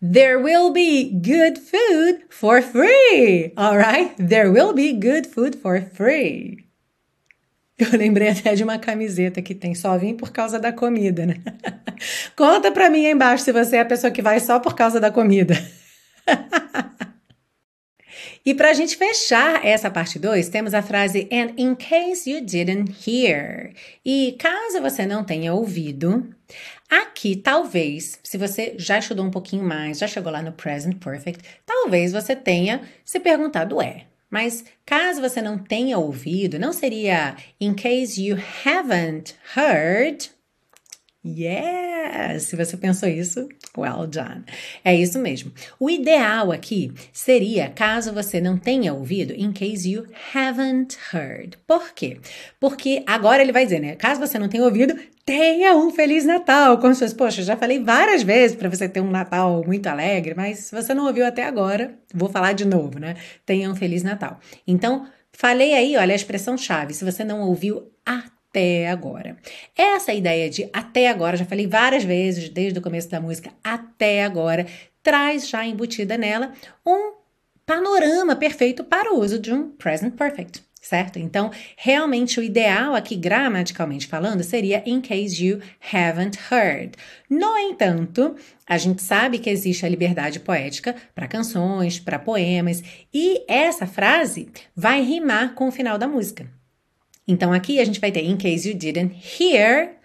There 0.00 0.40
will 0.42 0.72
be 0.72 1.12
good 1.12 1.58
food 1.60 2.22
for 2.28 2.60
free. 2.60 3.52
All 3.56 3.76
right? 3.78 4.12
There 4.18 4.50
will 4.50 4.72
be 4.72 4.92
good 4.94 5.26
food 5.26 5.54
for 5.56 5.80
free. 5.80 6.58
Eu 7.78 7.98
lembrei 7.98 8.28
até 8.28 8.54
de 8.54 8.62
uma 8.64 8.78
camiseta 8.78 9.40
que 9.42 9.54
tem 9.54 9.74
só 9.74 9.96
vim 9.98 10.14
por 10.16 10.30
causa 10.30 10.58
da 10.58 10.72
comida, 10.72 11.26
né? 11.26 11.36
Conta 12.36 12.70
pra 12.70 12.90
mim 12.90 13.06
aí 13.06 13.12
embaixo 13.12 13.44
se 13.44 13.52
você 13.52 13.76
é 13.76 13.80
a 13.80 13.84
pessoa 13.84 14.10
que 14.10 14.22
vai 14.22 14.40
só 14.40 14.58
por 14.60 14.74
causa 14.74 15.00
da 15.00 15.10
comida. 15.10 15.54
E 18.44 18.52
para 18.54 18.70
a 18.70 18.74
gente 18.74 18.96
fechar 18.96 19.64
essa 19.64 19.88
parte 19.88 20.18
2, 20.18 20.48
temos 20.48 20.74
a 20.74 20.82
frase 20.82 21.28
And 21.30 21.54
in 21.56 21.76
case 21.76 22.28
you 22.28 22.40
didn't 22.44 22.90
hear. 23.08 23.72
E 24.04 24.36
caso 24.36 24.80
você 24.82 25.06
não 25.06 25.24
tenha 25.24 25.52
ouvido, 25.52 26.28
Aqui, 26.90 27.36
talvez, 27.36 28.18
se 28.22 28.36
você 28.36 28.74
já 28.76 28.98
estudou 28.98 29.24
um 29.24 29.30
pouquinho 29.30 29.64
mais, 29.64 29.98
já 29.98 30.06
chegou 30.06 30.30
lá 30.30 30.42
no 30.42 30.52
Present 30.52 30.98
Perfect, 31.02 31.42
talvez 31.64 32.12
você 32.12 32.36
tenha 32.36 32.82
se 33.02 33.18
perguntado, 33.18 33.80
é. 33.80 34.04
Mas 34.28 34.62
caso 34.84 35.20
você 35.22 35.40
não 35.40 35.56
tenha 35.56 35.96
ouvido, 35.96 36.58
não 36.58 36.70
seria 36.72 37.34
in 37.58 37.72
case 37.72 38.22
you 38.22 38.36
haven't 38.66 39.34
heard, 39.56 40.28
Yeah! 41.24 42.36
Se 42.40 42.56
você 42.56 42.76
pensou 42.76 43.08
isso, 43.08 43.48
well 43.78 44.08
done. 44.08 44.42
É 44.84 44.94
isso 44.94 45.20
mesmo. 45.20 45.52
O 45.78 45.88
ideal 45.88 46.50
aqui 46.50 46.92
seria, 47.12 47.70
caso 47.70 48.12
você 48.12 48.40
não 48.40 48.58
tenha 48.58 48.92
ouvido, 48.92 49.32
in 49.32 49.52
case 49.52 49.88
you 49.88 50.04
haven't 50.34 50.96
heard. 51.12 51.56
Por 51.64 51.94
quê? 51.94 52.18
Porque 52.58 53.04
agora 53.06 53.40
ele 53.40 53.52
vai 53.52 53.64
dizer, 53.64 53.78
né? 53.78 53.94
Caso 53.94 54.18
você 54.20 54.36
não 54.36 54.48
tenha 54.48 54.64
ouvido, 54.64 54.98
tenha 55.24 55.76
um 55.76 55.92
Feliz 55.92 56.24
Natal 56.24 56.78
com 56.78 56.92
suas. 56.92 57.14
Poxa, 57.14 57.40
eu 57.40 57.44
já 57.46 57.56
falei 57.56 57.78
várias 57.78 58.24
vezes 58.24 58.56
para 58.56 58.68
você 58.68 58.88
ter 58.88 59.00
um 59.00 59.10
Natal 59.10 59.62
muito 59.64 59.86
alegre, 59.86 60.34
mas 60.34 60.58
se 60.58 60.74
você 60.74 60.92
não 60.92 61.06
ouviu 61.06 61.24
até 61.24 61.44
agora, 61.44 61.96
vou 62.12 62.28
falar 62.28 62.52
de 62.52 62.64
novo, 62.64 62.98
né? 62.98 63.14
Tenha 63.46 63.70
um 63.70 63.76
Feliz 63.76 64.02
Natal. 64.02 64.40
Então, 64.66 65.06
falei 65.32 65.72
aí, 65.74 65.96
olha 65.96 66.14
a 66.14 66.16
expressão 66.16 66.58
chave. 66.58 66.92
Se 66.92 67.04
você 67.04 67.22
não 67.24 67.42
ouviu 67.42 67.92
até 68.04 68.32
até 68.52 68.90
agora. 68.90 69.36
Essa 69.74 70.12
ideia 70.12 70.50
de 70.50 70.68
até 70.74 71.08
agora, 71.08 71.38
já 71.38 71.44
falei 71.46 71.66
várias 71.66 72.04
vezes 72.04 72.50
desde 72.50 72.78
o 72.78 72.82
começo 72.82 73.08
da 73.10 73.18
música, 73.18 73.50
até 73.64 74.22
agora, 74.24 74.66
traz 75.02 75.48
já 75.48 75.64
embutida 75.64 76.18
nela 76.18 76.52
um 76.86 77.14
panorama 77.64 78.36
perfeito 78.36 78.84
para 78.84 79.10
o 79.10 79.18
uso 79.18 79.38
de 79.38 79.52
um 79.52 79.70
present 79.70 80.14
perfect 80.14 80.62
certo? 80.82 81.16
Então, 81.16 81.48
realmente 81.76 82.40
o 82.40 82.42
ideal 82.42 82.96
aqui, 82.96 83.14
gramaticalmente 83.14 84.08
falando, 84.08 84.42
seria 84.42 84.82
in 84.84 85.00
case 85.00 85.46
you 85.46 85.60
haven't 85.94 86.36
heard. 86.50 86.96
No 87.30 87.56
entanto, 87.56 88.34
a 88.66 88.76
gente 88.76 89.00
sabe 89.00 89.38
que 89.38 89.48
existe 89.48 89.86
a 89.86 89.88
liberdade 89.88 90.40
poética 90.40 90.96
para 91.14 91.28
canções, 91.28 92.00
para 92.00 92.18
poemas, 92.18 92.82
e 93.14 93.44
essa 93.46 93.86
frase 93.86 94.50
vai 94.74 95.02
rimar 95.02 95.54
com 95.54 95.68
o 95.68 95.72
final 95.72 95.96
da 95.96 96.08
música. 96.08 96.48
Então 97.32 97.50
aqui 97.50 97.80
a 97.80 97.84
gente 97.84 97.98
vai 97.98 98.12
ter 98.12 98.22
in 98.26 98.36
case 98.36 98.68
you 98.68 98.76
didn't 98.76 99.14
hear 99.14 99.96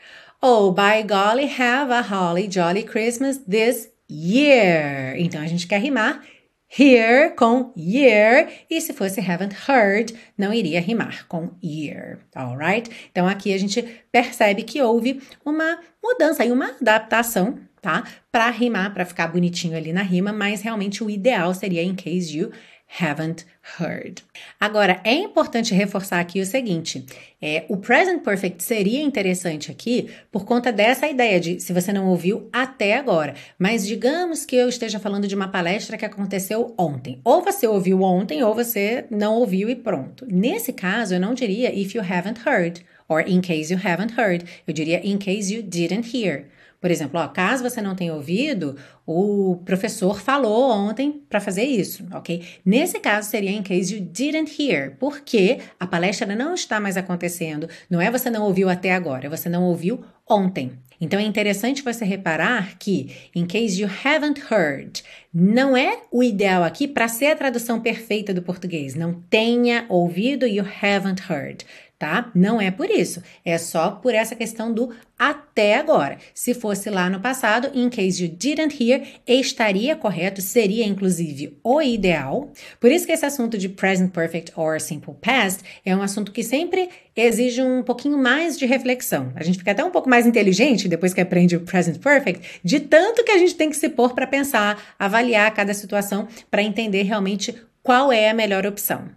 oh 0.42 0.72
by 0.72 1.02
golly 1.04 1.46
have 1.48 1.92
a 1.94 2.02
holly 2.02 2.48
jolly 2.48 2.84
Christmas 2.84 3.38
this 3.40 3.90
year. 4.10 5.14
Então 5.18 5.42
a 5.42 5.46
gente 5.46 5.68
quer 5.68 5.82
rimar 5.82 6.22
here 6.70 7.32
com 7.36 7.74
year 7.78 8.48
e 8.70 8.80
se 8.80 8.94
fosse 8.94 9.20
haven't 9.20 9.54
heard 9.70 10.14
não 10.38 10.54
iria 10.54 10.80
rimar 10.80 11.28
com 11.28 11.50
year, 11.62 12.20
alright? 12.34 12.90
Então 13.12 13.28
aqui 13.28 13.54
a 13.54 13.58
gente 13.60 13.82
percebe 14.10 14.64
que 14.64 14.82
houve 14.82 15.22
uma 15.46 15.80
mudança 16.02 16.46
e 16.46 16.52
uma 16.52 16.70
adaptação 16.80 17.60
tá? 17.88 18.04
Para 18.30 18.50
rimar, 18.50 18.94
para 18.94 19.06
ficar 19.06 19.28
bonitinho 19.30 19.78
ali 19.78 19.94
na 19.94 20.02
rima, 20.02 20.34
mas 20.34 20.62
realmente 20.62 21.02
o 21.02 21.10
ideal 21.10 21.54
seria 21.54 21.82
in 21.82 21.96
case 21.96 22.38
you 22.38 22.52
haven't 23.00 23.46
heard. 23.80 24.22
Agora, 24.60 25.00
é 25.06 25.14
importante 25.14 25.74
reforçar 25.74 26.20
aqui 26.20 26.42
o 26.42 26.46
seguinte: 26.46 27.06
é, 27.42 27.64
o 27.70 27.78
present 27.78 28.22
perfect 28.24 28.62
seria 28.62 29.02
interessante 29.02 29.72
aqui 29.72 30.10
por 30.30 30.44
conta 30.44 30.70
dessa 30.70 31.08
ideia 31.08 31.40
de 31.40 31.62
se 31.62 31.72
você 31.72 31.94
não 31.94 32.08
ouviu 32.08 32.50
até 32.52 32.98
agora. 32.98 33.34
Mas 33.58 33.88
digamos 33.88 34.44
que 34.44 34.58
eu 34.58 34.68
esteja 34.68 35.00
falando 35.00 35.26
de 35.28 35.36
uma 35.36 35.48
palestra 35.48 35.98
que 35.98 36.06
aconteceu 36.06 36.76
ontem. 36.78 37.22
Ou 37.24 37.42
você 37.42 37.66
ouviu 37.66 38.02
ontem, 38.04 38.44
ou 38.44 38.54
você 38.54 39.06
não 39.10 39.36
ouviu 39.36 39.70
e 39.70 39.76
pronto. 39.78 40.26
Nesse 40.30 40.74
caso, 40.74 41.14
eu 41.16 41.20
não 41.22 41.34
diria 41.34 41.74
if 41.74 41.96
you 41.96 42.02
haven't 42.04 42.42
heard. 42.46 42.82
Or 43.10 43.24
in 43.26 43.40
case 43.40 43.72
you 43.74 43.80
haven't 43.82 44.20
heard. 44.20 44.46
Eu 44.68 44.74
diria 44.74 45.00
in 45.10 45.18
case 45.18 45.54
you 45.54 45.64
didn't 45.64 46.12
hear 46.14 46.44
por 46.88 46.92
exemplo, 46.94 47.20
ó, 47.20 47.28
caso 47.28 47.64
você 47.64 47.82
não 47.82 47.96
tenha 47.98 48.14
ouvido, 48.14 48.78
o 49.06 49.62
professor 49.66 50.22
falou 50.22 50.72
ontem 50.72 51.22
para 51.30 51.42
fazer 51.42 51.64
isso, 51.64 52.08
ok? 52.14 52.42
Nesse 52.64 52.98
caso 53.02 53.30
seria 53.30 53.52
em 53.52 53.62
case 53.62 53.94
you 53.94 54.00
didn't 54.06 54.56
hear, 54.58 54.92
porque 54.98 55.58
a 55.78 55.86
palestra 55.86 56.34
não 56.34 56.54
está 56.54 56.80
mais 56.80 56.96
acontecendo. 56.96 57.68
Não 57.90 58.00
é 58.00 58.10
você 58.10 58.30
não 58.30 58.44
ouviu 58.46 58.70
até 58.70 58.94
agora, 58.94 59.26
é 59.28 59.30
você 59.30 59.50
não 59.50 59.66
ouviu 59.66 60.00
ontem. 60.26 60.80
Então 61.00 61.20
é 61.20 61.24
interessante 61.24 61.82
você 61.84 62.06
reparar 62.06 62.78
que 62.80 63.14
in 63.36 63.46
case 63.46 63.82
you 63.82 63.90
haven't 64.06 64.42
heard 64.50 65.04
não 65.34 65.76
é 65.76 66.00
o 66.10 66.24
ideal 66.24 66.64
aqui 66.64 66.88
para 66.88 67.10
ser 67.10 67.28
a 67.28 67.36
tradução 67.36 67.82
perfeita 67.82 68.34
do 68.34 68.42
português. 68.42 68.96
Não 68.96 69.14
tenha 69.30 69.86
ouvido, 69.90 70.48
you 70.48 70.64
haven't 70.82 71.22
heard 71.30 71.66
tá? 71.98 72.30
Não 72.36 72.62
é 72.62 72.70
por 72.70 72.90
isso, 72.90 73.22
é 73.44 73.58
só 73.58 73.92
por 73.92 74.14
essa 74.14 74.36
questão 74.36 74.72
do 74.72 74.94
até 75.18 75.76
agora. 75.76 76.18
Se 76.34 76.54
fosse 76.54 76.92
lá 76.92 77.10
no 77.10 77.20
passado, 77.20 77.72
in 77.74 77.90
case 77.90 78.24
you 78.24 78.30
didn't 78.32 78.76
hear, 78.82 79.02
estaria 79.28 79.96
correto, 79.96 80.40
seria 80.40 80.86
inclusive 80.86 81.60
o 81.64 81.82
ideal. 81.82 82.52
Por 82.80 82.92
isso 82.92 83.06
que 83.08 83.12
esse 83.12 83.26
assunto 83.26 83.58
de 83.58 83.68
present 83.68 84.12
perfect 84.12 84.52
or 84.56 84.80
simple 84.80 85.16
past 85.20 85.64
é 85.84 85.96
um 85.96 86.04
assunto 86.04 86.32
que 86.32 86.44
sempre 86.44 86.88
exige 87.16 87.64
um 87.64 87.82
pouquinho 87.82 88.18
mais 88.20 88.60
de 88.60 88.68
reflexão. 88.68 89.32
A 89.36 89.44
gente 89.44 89.58
fica 89.58 89.72
até 89.72 89.84
um 89.84 89.90
pouco 89.92 90.08
mais 90.10 90.28
inteligente 90.28 90.88
depois 90.88 91.16
que 91.16 91.22
aprende 91.22 91.56
o 91.56 91.62
present 91.62 91.98
perfect, 91.98 92.62
de 92.64 92.80
tanto 92.80 93.24
que 93.24 93.32
a 93.32 93.40
gente 93.40 93.56
tem 93.56 93.72
que 93.72 93.76
se 93.76 93.90
pôr 93.90 94.14
para 94.14 94.28
pensar, 94.28 94.80
avaliar 95.00 95.52
cada 95.52 95.74
situação 95.74 96.28
para 96.52 96.62
entender 96.62 97.02
realmente 97.04 97.56
qual 97.82 98.12
é 98.14 98.30
a 98.30 98.34
melhor 98.36 98.68
opção. 98.68 99.17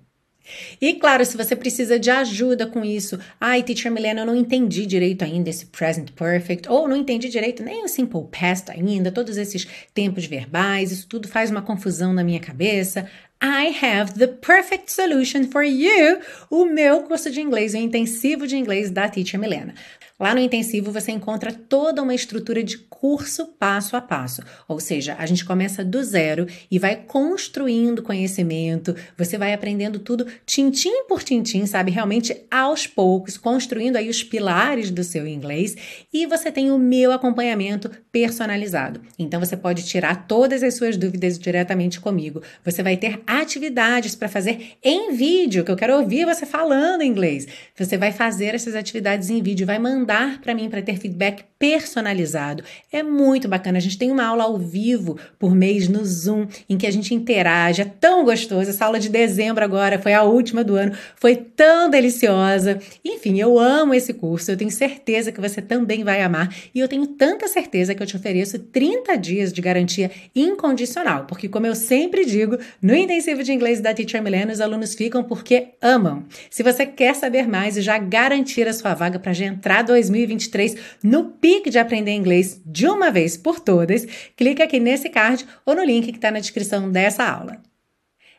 E 0.80 0.94
claro, 0.94 1.24
se 1.24 1.36
você 1.36 1.54
precisa 1.54 1.98
de 1.98 2.10
ajuda 2.10 2.66
com 2.66 2.84
isso, 2.84 3.18
ai, 3.40 3.62
teacher 3.62 3.90
Milena, 3.90 4.22
eu 4.22 4.26
não 4.26 4.36
entendi 4.36 4.86
direito 4.86 5.22
ainda 5.24 5.50
esse 5.50 5.66
present 5.66 6.10
perfect, 6.12 6.68
ou 6.70 6.88
não 6.88 6.96
entendi 6.96 7.28
direito 7.28 7.62
nem 7.62 7.84
o 7.84 7.88
simple 7.88 8.24
past 8.30 8.70
ainda, 8.70 9.12
todos 9.12 9.36
esses 9.36 9.66
tempos 9.94 10.24
verbais, 10.26 10.92
isso 10.92 11.06
tudo 11.08 11.28
faz 11.28 11.50
uma 11.50 11.62
confusão 11.62 12.12
na 12.12 12.24
minha 12.24 12.40
cabeça. 12.40 13.06
I 13.42 13.70
have 13.82 14.18
the 14.18 14.28
perfect 14.28 14.90
solution 14.92 15.46
for 15.50 15.62
you, 15.62 16.20
o 16.50 16.66
meu 16.66 17.04
curso 17.04 17.30
de 17.30 17.40
inglês, 17.40 17.72
o 17.72 17.78
intensivo 17.78 18.46
de 18.46 18.54
inglês 18.54 18.90
da 18.90 19.08
Teacher 19.08 19.40
Milena. 19.40 19.72
Lá 20.18 20.34
no 20.34 20.40
intensivo 20.42 20.92
você 20.92 21.10
encontra 21.12 21.50
toda 21.50 22.02
uma 22.02 22.14
estrutura 22.14 22.62
de 22.62 22.76
curso 22.76 23.46
passo 23.58 23.96
a 23.96 24.02
passo, 24.02 24.42
ou 24.68 24.78
seja, 24.78 25.16
a 25.18 25.24
gente 25.24 25.42
começa 25.46 25.82
do 25.82 26.04
zero 26.04 26.46
e 26.70 26.78
vai 26.78 26.94
construindo 26.94 28.02
conhecimento, 28.02 28.94
você 29.16 29.38
vai 29.38 29.54
aprendendo 29.54 29.98
tudo 29.98 30.26
tintim 30.44 30.90
por 31.08 31.22
tintim, 31.22 31.64
sabe? 31.64 31.90
Realmente 31.90 32.44
aos 32.50 32.86
poucos, 32.86 33.38
construindo 33.38 33.96
aí 33.96 34.10
os 34.10 34.22
pilares 34.22 34.90
do 34.90 35.02
seu 35.02 35.26
inglês 35.26 35.74
e 36.12 36.26
você 36.26 36.52
tem 36.52 36.70
o 36.70 36.78
meu 36.78 37.12
acompanhamento 37.12 37.90
personalizado. 38.12 39.00
Então 39.18 39.40
você 39.40 39.56
pode 39.56 39.86
tirar 39.86 40.26
todas 40.26 40.62
as 40.62 40.74
suas 40.74 40.98
dúvidas 40.98 41.38
diretamente 41.38 41.98
comigo. 41.98 42.42
Você 42.62 42.82
vai 42.82 42.98
ter 42.98 43.22
atividades 43.38 44.14
para 44.16 44.28
fazer 44.28 44.72
em 44.82 45.12
vídeo, 45.12 45.64
que 45.64 45.70
eu 45.70 45.76
quero 45.76 45.94
ouvir 45.96 46.24
você 46.24 46.44
falando 46.44 47.02
inglês. 47.02 47.46
Você 47.76 47.96
vai 47.96 48.10
fazer 48.10 48.54
essas 48.54 48.74
atividades 48.74 49.30
em 49.30 49.40
vídeo, 49.42 49.64
vai 49.66 49.78
mandar 49.78 50.40
para 50.40 50.54
mim 50.54 50.68
para 50.68 50.82
ter 50.82 50.98
feedback 50.98 51.44
personalizado. 51.58 52.64
É 52.90 53.02
muito 53.02 53.46
bacana. 53.46 53.78
A 53.78 53.80
gente 53.80 53.98
tem 53.98 54.10
uma 54.10 54.24
aula 54.24 54.44
ao 54.44 54.58
vivo 54.58 55.16
por 55.38 55.54
mês 55.54 55.88
no 55.88 56.04
Zoom, 56.04 56.46
em 56.68 56.76
que 56.76 56.86
a 56.86 56.90
gente 56.90 57.14
interage. 57.14 57.82
É 57.82 57.84
tão 57.84 58.24
gostoso. 58.24 58.70
Essa 58.70 58.86
aula 58.86 58.98
de 58.98 59.08
dezembro 59.08 59.62
agora 59.64 59.98
foi 59.98 60.12
a 60.12 60.22
última 60.22 60.64
do 60.64 60.74
ano. 60.74 60.92
Foi 61.16 61.36
tão 61.36 61.88
deliciosa. 61.88 62.78
Enfim, 63.04 63.38
eu 63.38 63.58
amo 63.58 63.94
esse 63.94 64.12
curso. 64.14 64.50
Eu 64.50 64.56
tenho 64.56 64.70
certeza 64.70 65.30
que 65.30 65.40
você 65.40 65.60
também 65.62 66.02
vai 66.02 66.22
amar. 66.22 66.52
E 66.74 66.80
eu 66.80 66.88
tenho 66.88 67.06
tanta 67.06 67.46
certeza 67.46 67.94
que 67.94 68.02
eu 68.02 68.06
te 68.06 68.16
ofereço 68.16 68.58
30 68.58 69.16
dias 69.16 69.52
de 69.52 69.60
garantia 69.60 70.10
incondicional. 70.34 71.26
Porque, 71.26 71.48
como 71.48 71.66
eu 71.66 71.74
sempre 71.74 72.24
digo, 72.24 72.58
no 72.82 72.94
Intensivo 72.94 73.19
intensivo 73.20 73.42
de 73.44 73.52
inglês 73.52 73.82
da 73.82 73.92
Teacher 73.92 74.22
Milena, 74.22 74.50
os 74.50 74.62
alunos 74.62 74.94
ficam 74.94 75.22
porque 75.22 75.74
amam. 75.82 76.24
Se 76.50 76.62
você 76.62 76.86
quer 76.86 77.14
saber 77.14 77.46
mais 77.46 77.76
e 77.76 77.82
já 77.82 77.98
garantir 77.98 78.66
a 78.66 78.72
sua 78.72 78.94
vaga 78.94 79.18
para 79.18 79.34
já 79.34 79.44
entrar 79.44 79.82
2023 79.82 80.74
no 81.04 81.24
pique 81.32 81.68
de 81.68 81.78
aprender 81.78 82.12
inglês 82.12 82.62
de 82.64 82.86
uma 82.88 83.10
vez 83.10 83.36
por 83.36 83.60
todas, 83.60 84.06
clique 84.34 84.62
aqui 84.62 84.80
nesse 84.80 85.10
card 85.10 85.44
ou 85.66 85.74
no 85.74 85.84
link 85.84 86.10
que 86.10 86.16
está 86.16 86.30
na 86.30 86.40
descrição 86.40 86.90
dessa 86.90 87.22
aula. 87.22 87.60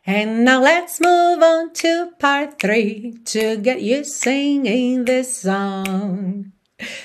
And 0.07 0.43
now 0.43 0.59
let's 0.63 0.99
move 0.99 1.43
on 1.43 1.69
to 1.73 2.15
part 2.17 2.55
3 2.57 3.13
to 3.25 3.63
get 3.63 3.81
you 3.81 4.03
singing 4.03 5.03
this 5.03 5.27
song. 5.27 6.45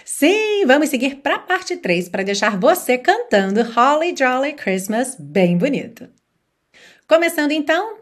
Sim, 0.02 0.64
vamos 0.64 0.88
seguir 0.88 1.16
para 1.16 1.34
a 1.34 1.38
parte 1.40 1.76
3 1.76 2.08
para 2.08 2.22
deixar 2.22 2.58
você 2.58 2.96
cantando 2.96 3.60
Holly 3.60 4.14
Jolly 4.16 4.54
Christmas 4.54 5.14
bem 5.20 5.58
bonito. 5.58 6.08
Começando 7.08 7.52
então. 7.52 7.98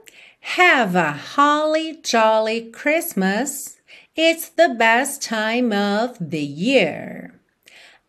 Have 0.58 0.96
a 0.96 1.10
holly 1.12 2.00
jolly 2.02 2.70
Christmas. 2.70 3.76
It's 4.16 4.48
the 4.48 4.70
best 4.70 5.20
time 5.20 5.74
of 5.74 6.14
the 6.24 6.40
year. 6.42 7.38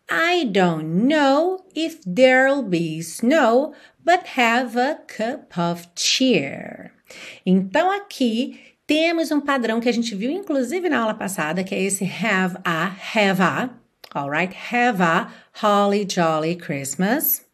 I 0.08 0.44
don't 0.50 1.06
know 1.06 1.64
if 1.74 1.98
there'll 2.06 2.62
be 2.62 3.02
snow, 3.02 3.74
but 4.04 4.36
have 4.38 4.74
a 4.78 4.94
cup 5.06 5.54
of 5.58 5.86
cheer. 5.96 6.92
Então 7.46 7.90
aqui 7.90 8.58
temos 8.86 9.30
um 9.30 9.40
padrão 9.40 9.80
que 9.80 9.88
a 9.90 9.92
gente 9.92 10.14
viu 10.14 10.30
inclusive 10.30 10.88
na 10.88 11.00
aula 11.00 11.14
passada, 11.14 11.62
que 11.62 11.74
é 11.74 11.82
esse 11.82 12.04
have 12.04 12.56
a, 12.64 12.86
have 13.14 13.42
a, 13.42 13.68
alright? 14.14 14.54
Have 14.72 15.02
a 15.02 15.30
holly 15.60 16.06
jolly 16.08 16.56
Christmas. 16.56 17.44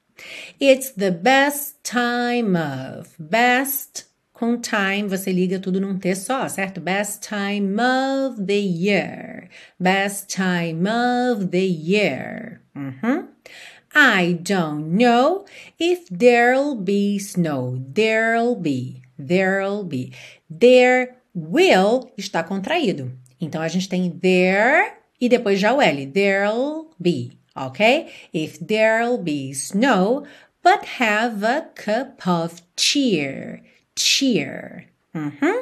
It's 0.61 0.91
the 0.93 1.13
best 1.13 1.83
time 1.85 2.57
of. 2.57 3.15
Best 3.19 4.05
com 4.35 4.59
time, 4.61 5.09
você 5.09 5.33
liga 5.33 5.59
tudo 5.59 5.81
num 5.81 5.99
T 5.99 6.15
só, 6.15 6.49
certo? 6.49 6.81
Best 6.81 7.21
time 7.23 7.77
of 7.81 8.43
the 8.43 8.59
year. 8.59 9.49
Best 9.81 10.29
time 10.29 10.85
of 10.89 11.47
the 11.49 11.65
year. 11.65 12.61
Uhum. 12.75 13.29
I 13.95 14.35
don't 14.43 14.93
know 14.97 15.45
if 15.79 16.07
there'll 16.11 16.75
be 16.75 17.17
snow. 17.19 17.83
There'll 17.93 18.57
be. 18.57 19.03
There'll 19.19 19.85
be. 19.85 20.13
There 20.51 21.15
will 21.35 22.11
está 22.17 22.43
contraído. 22.43 23.13
Então 23.41 23.61
a 23.61 23.69
gente 23.69 23.89
tem 23.89 24.09
there 24.11 24.95
e 25.21 25.29
depois 25.29 25.59
já 25.61 25.75
o 25.75 25.83
L. 25.83 26.07
There'll 26.07 26.91
be 26.99 27.39
okay? 27.57 28.13
If 28.33 28.59
there'll 28.61 29.19
be 29.19 29.53
snow, 29.53 30.27
but 30.63 30.85
have 31.03 31.43
a 31.43 31.69
cup 31.75 32.27
of 32.27 32.63
cheer. 32.77 33.63
Cheer. 33.97 34.87
Uhum. 35.15 35.61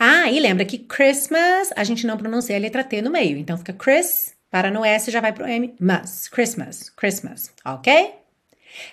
Ah, 0.00 0.26
e 0.28 0.40
lembra 0.40 0.64
que 0.64 0.78
Christmas 0.80 1.70
a 1.76 1.84
gente 1.84 2.06
não 2.06 2.16
pronuncia 2.18 2.56
a 2.56 2.58
letra 2.58 2.84
T 2.84 3.00
no 3.00 3.10
meio, 3.10 3.36
então 3.38 3.56
fica 3.56 3.72
Chris, 3.72 4.34
para 4.50 4.70
no 4.70 4.84
S 4.84 5.10
já 5.10 5.20
vai 5.20 5.32
pro 5.32 5.46
M, 5.46 5.72
mas 5.80 6.28
Christmas, 6.28 6.90
Christmas, 6.90 7.50
ok? 7.64 8.12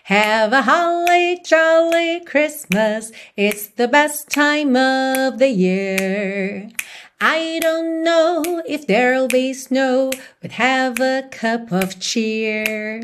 Have 0.04 0.54
a 0.54 0.62
holly 0.62 1.42
jolly 1.44 2.22
Christmas, 2.26 3.12
it's 3.36 3.68
the 3.78 3.88
best 3.88 4.28
time 4.30 4.76
of 4.78 5.38
the 5.40 5.48
year. 5.50 6.68
I 7.22 7.60
don't 7.62 8.02
know 8.06 8.62
if 8.66 8.88
there'll 8.88 9.28
be 9.28 9.52
snow, 9.54 10.10
but 10.42 10.54
have 10.54 11.02
a 11.02 11.24
cup 11.30 11.70
of 11.70 12.00
cheer. 12.00 13.02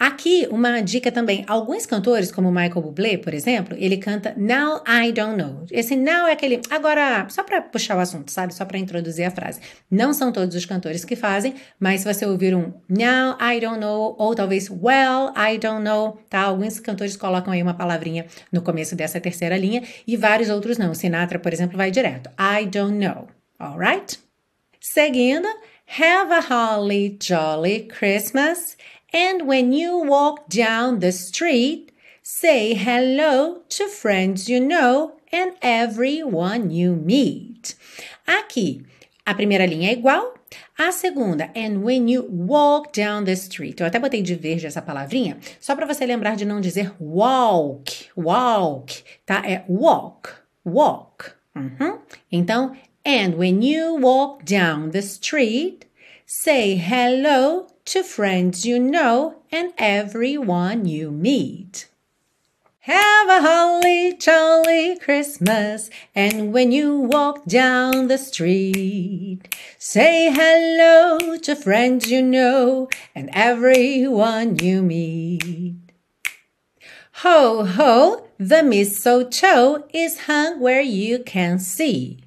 Aqui 0.00 0.46
uma 0.50 0.80
dica 0.82 1.12
também. 1.12 1.44
Alguns 1.46 1.84
cantores, 1.84 2.32
como 2.32 2.50
Michael 2.50 2.80
Bublé, 2.80 3.18
por 3.18 3.34
exemplo, 3.34 3.76
ele 3.78 3.98
canta 3.98 4.34
Now 4.38 4.82
I 4.88 5.12
Don't 5.12 5.36
Know. 5.36 5.66
Esse 5.70 5.94
now 5.94 6.26
é 6.26 6.32
aquele 6.32 6.62
agora, 6.70 7.26
só 7.28 7.42
para 7.44 7.60
puxar 7.60 7.98
o 7.98 8.00
assunto, 8.00 8.30
sabe? 8.32 8.54
Só 8.54 8.64
para 8.64 8.78
introduzir 8.78 9.26
a 9.26 9.30
frase. 9.30 9.60
Não 9.90 10.14
são 10.14 10.32
todos 10.32 10.56
os 10.56 10.64
cantores 10.64 11.04
que 11.04 11.14
fazem, 11.14 11.54
mas 11.78 12.00
se 12.00 12.12
você 12.12 12.24
ouvir 12.24 12.54
um 12.56 12.72
Now 12.88 13.36
I 13.38 13.60
Don't 13.60 13.78
Know 13.78 14.16
ou 14.18 14.34
talvez 14.34 14.70
Well 14.70 15.30
I 15.36 15.58
Don't 15.58 15.82
Know, 15.84 16.18
tá? 16.30 16.40
Alguns 16.40 16.80
cantores 16.80 17.18
colocam 17.18 17.52
aí 17.52 17.62
uma 17.62 17.74
palavrinha 17.74 18.24
no 18.50 18.62
começo 18.62 18.96
dessa 18.96 19.20
terceira 19.20 19.58
linha 19.58 19.82
e 20.06 20.16
vários 20.16 20.48
outros 20.48 20.78
não. 20.78 20.94
Sinatra, 20.94 21.38
por 21.38 21.52
exemplo, 21.52 21.76
vai 21.76 21.90
direto. 21.90 22.30
I 22.40 22.64
don't 22.64 22.94
know 22.96 23.26
alright? 23.62 24.16
Seguindo, 24.80 25.46
have 25.86 26.30
a 26.30 26.40
holly 26.42 27.10
jolly 27.10 27.86
Christmas 27.86 28.76
and 29.12 29.46
when 29.46 29.72
you 29.72 29.98
walk 29.98 30.48
down 30.48 30.98
the 30.98 31.12
street, 31.12 31.92
say 32.22 32.74
hello 32.74 33.62
to 33.68 33.88
friends 33.88 34.48
you 34.48 34.58
know 34.58 35.16
and 35.30 35.52
everyone 35.62 36.70
you 36.70 36.96
meet. 36.96 37.74
Aqui, 38.26 38.84
a 39.26 39.34
primeira 39.34 39.66
linha 39.66 39.90
é 39.90 39.92
igual, 39.92 40.34
a 40.78 40.90
segunda, 40.90 41.50
and 41.54 41.82
when 41.84 42.08
you 42.08 42.22
walk 42.28 42.92
down 42.92 43.24
the 43.24 43.36
street. 43.36 43.80
Eu 43.80 43.86
até 43.86 43.98
botei 43.98 44.22
de 44.22 44.34
verde 44.34 44.66
essa 44.66 44.82
palavrinha, 44.82 45.38
só 45.60 45.76
para 45.76 45.86
você 45.86 46.04
lembrar 46.06 46.34
de 46.36 46.44
não 46.44 46.60
dizer 46.60 46.92
walk, 47.00 48.06
walk, 48.16 49.04
tá? 49.26 49.42
É 49.46 49.64
walk, 49.68 50.30
walk. 50.66 51.30
Uhum. 51.54 51.98
Então, 52.30 52.74
And 53.04 53.36
when 53.36 53.62
you 53.62 53.94
walk 53.96 54.44
down 54.44 54.92
the 54.92 55.02
street, 55.02 55.86
say 56.24 56.76
hello 56.76 57.66
to 57.86 58.04
friends 58.04 58.64
you 58.64 58.78
know 58.78 59.42
and 59.50 59.72
everyone 59.76 60.84
you 60.84 61.10
meet. 61.10 61.88
Have 62.80 63.28
a 63.28 63.42
holly 63.42 64.14
jolly 64.18 64.98
Christmas, 64.98 65.88
and 66.16 66.52
when 66.52 66.70
you 66.72 66.96
walk 66.98 67.44
down 67.46 68.06
the 68.08 68.18
street, 68.18 69.40
say 69.78 70.30
hello 70.32 71.38
to 71.38 71.56
friends 71.56 72.10
you 72.10 72.22
know 72.22 72.88
and 73.16 73.30
everyone 73.32 74.58
you 74.60 74.80
meet. 74.82 75.74
Ho 77.22 77.64
ho, 77.64 78.28
the 78.38 78.62
mistletoe 78.62 79.86
is 79.92 80.20
hung 80.22 80.60
where 80.60 80.80
you 80.82 81.18
can 81.22 81.58
see. 81.58 82.18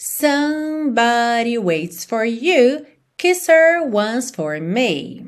Somebody 0.00 1.58
waits 1.58 2.04
for 2.04 2.24
you, 2.24 2.86
kiss 3.18 3.48
her 3.48 3.84
once 3.84 4.30
for 4.30 4.60
me. 4.60 5.24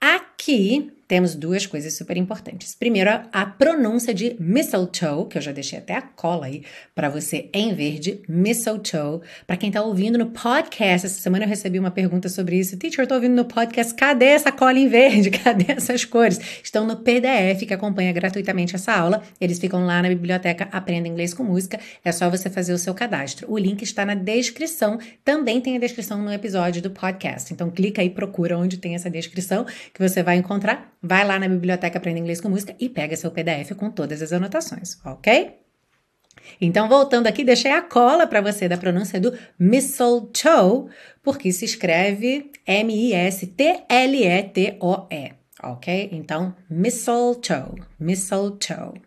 Aqui 0.00 0.92
temos 1.06 1.34
duas 1.34 1.66
coisas 1.66 1.94
super 1.96 2.16
importantes. 2.16 2.74
Primeiro, 2.74 3.10
a 3.32 3.46
pronúncia 3.46 4.12
de 4.14 4.36
mistletoe, 4.38 5.26
que 5.28 5.38
eu 5.38 5.42
já 5.42 5.52
deixei 5.52 5.78
até 5.78 5.94
a 5.94 6.02
cola 6.02 6.46
aí 6.46 6.62
para 6.94 7.08
você 7.08 7.48
em 7.52 7.74
verde, 7.74 8.20
mistletoe. 8.28 9.20
Para 9.46 9.56
quem 9.56 9.68
está 9.68 9.82
ouvindo 9.82 10.18
no 10.18 10.26
podcast, 10.26 11.06
essa 11.06 11.20
semana 11.20 11.44
eu 11.44 11.48
recebi 11.48 11.78
uma 11.78 11.90
pergunta 11.90 12.28
sobre 12.28 12.56
isso. 12.58 12.76
Teacher, 12.76 13.02
eu 13.02 13.06
tô 13.06 13.14
ouvindo 13.14 13.34
no 13.34 13.44
podcast, 13.44 13.94
cadê 13.94 14.26
essa 14.26 14.50
cola 14.50 14.78
em 14.78 14.88
verde? 14.88 15.30
Cadê 15.44 15.72
essas 15.72 16.04
cores? 16.04 16.38
Estão 16.62 16.86
no 16.86 16.96
PDF 16.96 17.66
que 17.66 17.74
acompanha 17.74 18.12
gratuitamente 18.12 18.74
essa 18.74 18.92
aula. 18.92 19.22
Eles 19.40 19.58
ficam 19.58 19.84
lá 19.84 20.00
na 20.00 20.08
biblioteca 20.08 20.68
Aprenda 20.72 21.08
Inglês 21.08 21.34
com 21.34 21.44
Música. 21.44 21.78
É 22.04 22.10
só 22.12 22.30
você 22.30 22.48
fazer 22.48 22.72
o 22.72 22.78
seu 22.78 22.94
cadastro. 22.94 23.50
O 23.50 23.58
link 23.58 23.82
está 23.82 24.04
na 24.04 24.14
descrição. 24.14 24.98
Também 25.24 25.60
tem 25.60 25.76
a 25.76 25.80
descrição 25.80 26.22
no 26.22 26.32
episódio 26.32 26.80
do 26.80 26.90
podcast. 26.90 27.52
Então 27.52 27.70
clica 27.70 28.00
aí, 28.00 28.10
procura 28.10 28.56
onde 28.56 28.78
tem 28.78 28.94
essa 28.94 29.10
descrição 29.10 29.64
que 29.92 30.00
você 30.00 30.22
vai 30.22 30.36
encontrar 30.36 30.90
vai 31.04 31.24
lá 31.26 31.38
na 31.38 31.46
biblioteca 31.48 31.98
Aprenda 31.98 32.18
Inglês 32.18 32.40
com 32.40 32.48
Música 32.48 32.74
e 32.80 32.88
pega 32.88 33.14
seu 33.16 33.30
PDF 33.30 33.72
com 33.76 33.90
todas 33.90 34.22
as 34.22 34.32
anotações, 34.32 34.96
ok? 35.04 35.58
Então, 36.60 36.88
voltando 36.88 37.26
aqui, 37.26 37.44
deixei 37.44 37.70
a 37.70 37.82
cola 37.82 38.26
para 38.26 38.40
você 38.40 38.68
da 38.68 38.76
pronúncia 38.76 39.20
do 39.20 39.36
mistletoe, 39.58 40.88
porque 41.22 41.52
se 41.52 41.64
escreve 41.64 42.50
M-I-S-T-L-E-T-O-E, 42.66 43.84
ok? 45.62 46.08
Então, 46.12 46.54
mistletoe, 46.70 47.80
mistletoe. 48.00 49.00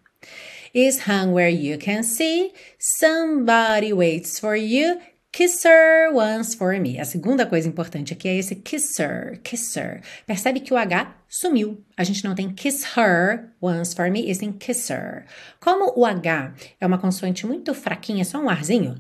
Is 0.74 1.08
hung 1.08 1.32
where 1.32 1.50
you 1.54 1.78
can 1.80 2.04
see, 2.04 2.54
somebody 2.80 3.94
waits 3.94 4.40
for 4.40 4.56
you, 4.56 5.00
Kisser 5.38 6.10
once 6.16 6.56
for 6.58 6.74
me. 6.82 6.98
A 7.00 7.06
segunda 7.06 7.46
coisa 7.46 7.68
importante 7.70 8.12
aqui 8.12 8.28
é 8.28 8.34
esse 8.38 8.56
kisser, 8.56 9.40
kisser. 9.44 10.02
Percebe 10.26 10.60
que 10.60 10.74
o 10.74 10.78
H 10.78 11.14
sumiu. 11.30 11.80
A 11.96 12.04
gente 12.04 12.24
não 12.26 12.34
tem 12.34 12.50
kiss 12.52 12.84
her 12.98 13.46
once 13.62 13.94
for 13.94 14.10
me, 14.10 14.26
e 14.32 14.34
sim 14.34 14.52
kisser. 14.52 15.26
Como 15.60 15.94
o 15.96 16.04
H 16.04 16.56
é 16.82 16.88
uma 16.88 16.98
consoante 16.98 17.46
muito 17.46 17.76
fraquinha, 17.76 18.26
só 18.26 18.40
um 18.40 18.50
arzinho, 18.50 18.96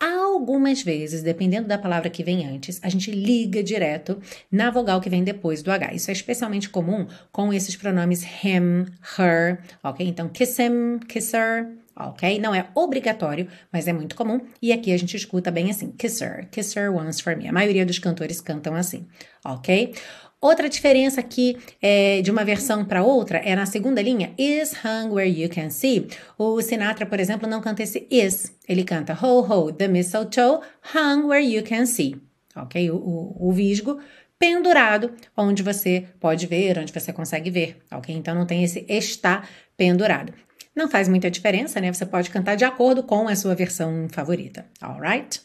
Algumas 0.00 0.82
vezes, 0.82 1.22
dependendo 1.22 1.68
da 1.68 1.76
palavra 1.76 2.08
que 2.08 2.24
vem 2.24 2.46
antes, 2.48 2.80
a 2.82 2.88
gente 2.88 3.10
liga 3.10 3.62
direto 3.62 4.18
na 4.50 4.70
vogal 4.70 4.98
que 4.98 5.10
vem 5.10 5.22
depois 5.22 5.62
do 5.62 5.70
H. 5.70 5.92
Isso 5.92 6.10
é 6.10 6.14
especialmente 6.14 6.70
comum 6.70 7.06
com 7.30 7.52
esses 7.52 7.76
pronomes 7.76 8.22
him, 8.42 8.86
her, 9.18 9.60
ok? 9.84 10.08
Então, 10.08 10.30
kiss 10.30 10.58
him, 10.60 10.98
kiss 11.06 11.36
her, 11.36 11.68
ok? 11.96 12.38
Não 12.40 12.54
é 12.54 12.66
obrigatório, 12.74 13.48
mas 13.72 13.86
é 13.88 13.92
muito 13.92 14.16
comum. 14.16 14.40
E 14.60 14.72
aqui 14.72 14.92
a 14.92 14.98
gente 14.98 15.16
escuta 15.16 15.50
bem 15.50 15.70
assim: 15.70 15.92
kiss 15.92 16.22
her, 16.22 16.48
kiss 16.50 16.78
her 16.78 16.90
once 16.94 17.22
for 17.22 17.36
me. 17.36 17.48
A 17.48 17.52
maioria 17.52 17.84
dos 17.86 17.98
cantores 17.98 18.40
cantam 18.40 18.74
assim, 18.74 19.06
ok? 19.44 19.94
Outra 20.40 20.68
diferença 20.68 21.20
aqui 21.20 21.56
é, 21.80 22.20
de 22.20 22.28
uma 22.30 22.44
versão 22.44 22.84
para 22.84 23.04
outra 23.04 23.38
é 23.38 23.54
na 23.54 23.64
segunda 23.64 24.02
linha, 24.02 24.32
is 24.36 24.74
hung 24.84 25.12
where 25.14 25.28
you 25.30 25.48
can 25.48 25.70
see. 25.70 26.08
O 26.36 26.60
Sinatra, 26.60 27.06
por 27.06 27.20
exemplo, 27.20 27.48
não 27.48 27.60
canta 27.60 27.84
esse 27.84 28.08
is. 28.10 28.52
Ele 28.68 28.82
canta 28.82 29.12
ho 29.24 29.38
ho, 29.40 29.72
the 29.72 29.86
mistletoe 29.86 30.60
hung 30.94 31.26
where 31.26 31.44
you 31.46 31.62
can 31.62 31.86
see. 31.86 32.20
Ok? 32.56 32.90
O, 32.90 32.96
o, 32.96 33.48
o 33.48 33.52
visgo 33.52 34.00
pendurado, 34.36 35.12
onde 35.36 35.62
você 35.62 36.06
pode 36.18 36.48
ver, 36.48 36.76
onde 36.76 36.92
você 36.92 37.12
consegue 37.12 37.48
ver. 37.48 37.76
Ok? 37.92 38.12
Então 38.12 38.34
não 38.34 38.44
tem 38.44 38.64
esse 38.64 38.84
está 38.88 39.44
pendurado. 39.76 40.32
Não 40.74 40.88
faz 40.88 41.06
muita 41.08 41.30
diferença, 41.30 41.80
né? 41.80 41.92
Você 41.92 42.06
pode 42.06 42.30
cantar 42.30 42.54
de 42.56 42.64
acordo 42.64 43.02
com 43.02 43.28
a 43.28 43.36
sua 43.36 43.54
versão 43.54 44.08
favorita, 44.10 44.64
alright? 44.82 45.40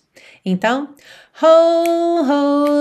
Então, 0.46 0.96
ho, 1.42 2.24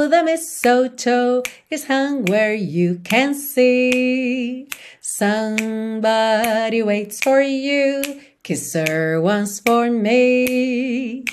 ho, 0.05 0.09
the 0.09 0.23
mistletoe 0.23 1.43
is 1.71 1.85
hung 1.91 2.25
where 2.31 2.55
you 2.55 3.01
can 3.03 3.35
see. 3.35 4.69
Somebody 5.01 6.83
waits 6.85 7.19
for 7.21 7.41
you, 7.43 8.21
kiss 8.45 8.73
her 8.75 9.21
once 9.21 9.61
for 9.61 9.91
me. 9.91 11.25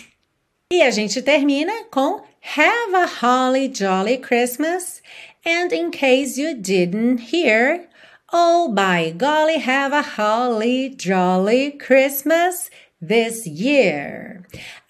E 0.71 0.81
a 0.81 0.89
gente 0.89 1.21
termina 1.21 1.71
com 1.91 2.21
Have 2.57 2.95
a 2.95 3.05
holly 3.05 3.67
jolly 3.73 4.17
Christmas. 4.17 5.01
And 5.45 5.71
in 5.73 5.91
case 5.91 6.41
you 6.41 6.55
didn't 6.55 7.19
hear, 7.33 7.87
Oh, 8.35 8.71
by 8.73 9.13
golly, 9.15 9.57
have 9.61 9.93
a 9.93 10.01
holly 10.01 10.89
jolly 10.89 11.69
Christmas 11.69 12.71
this 12.99 13.45
year. 13.45 14.41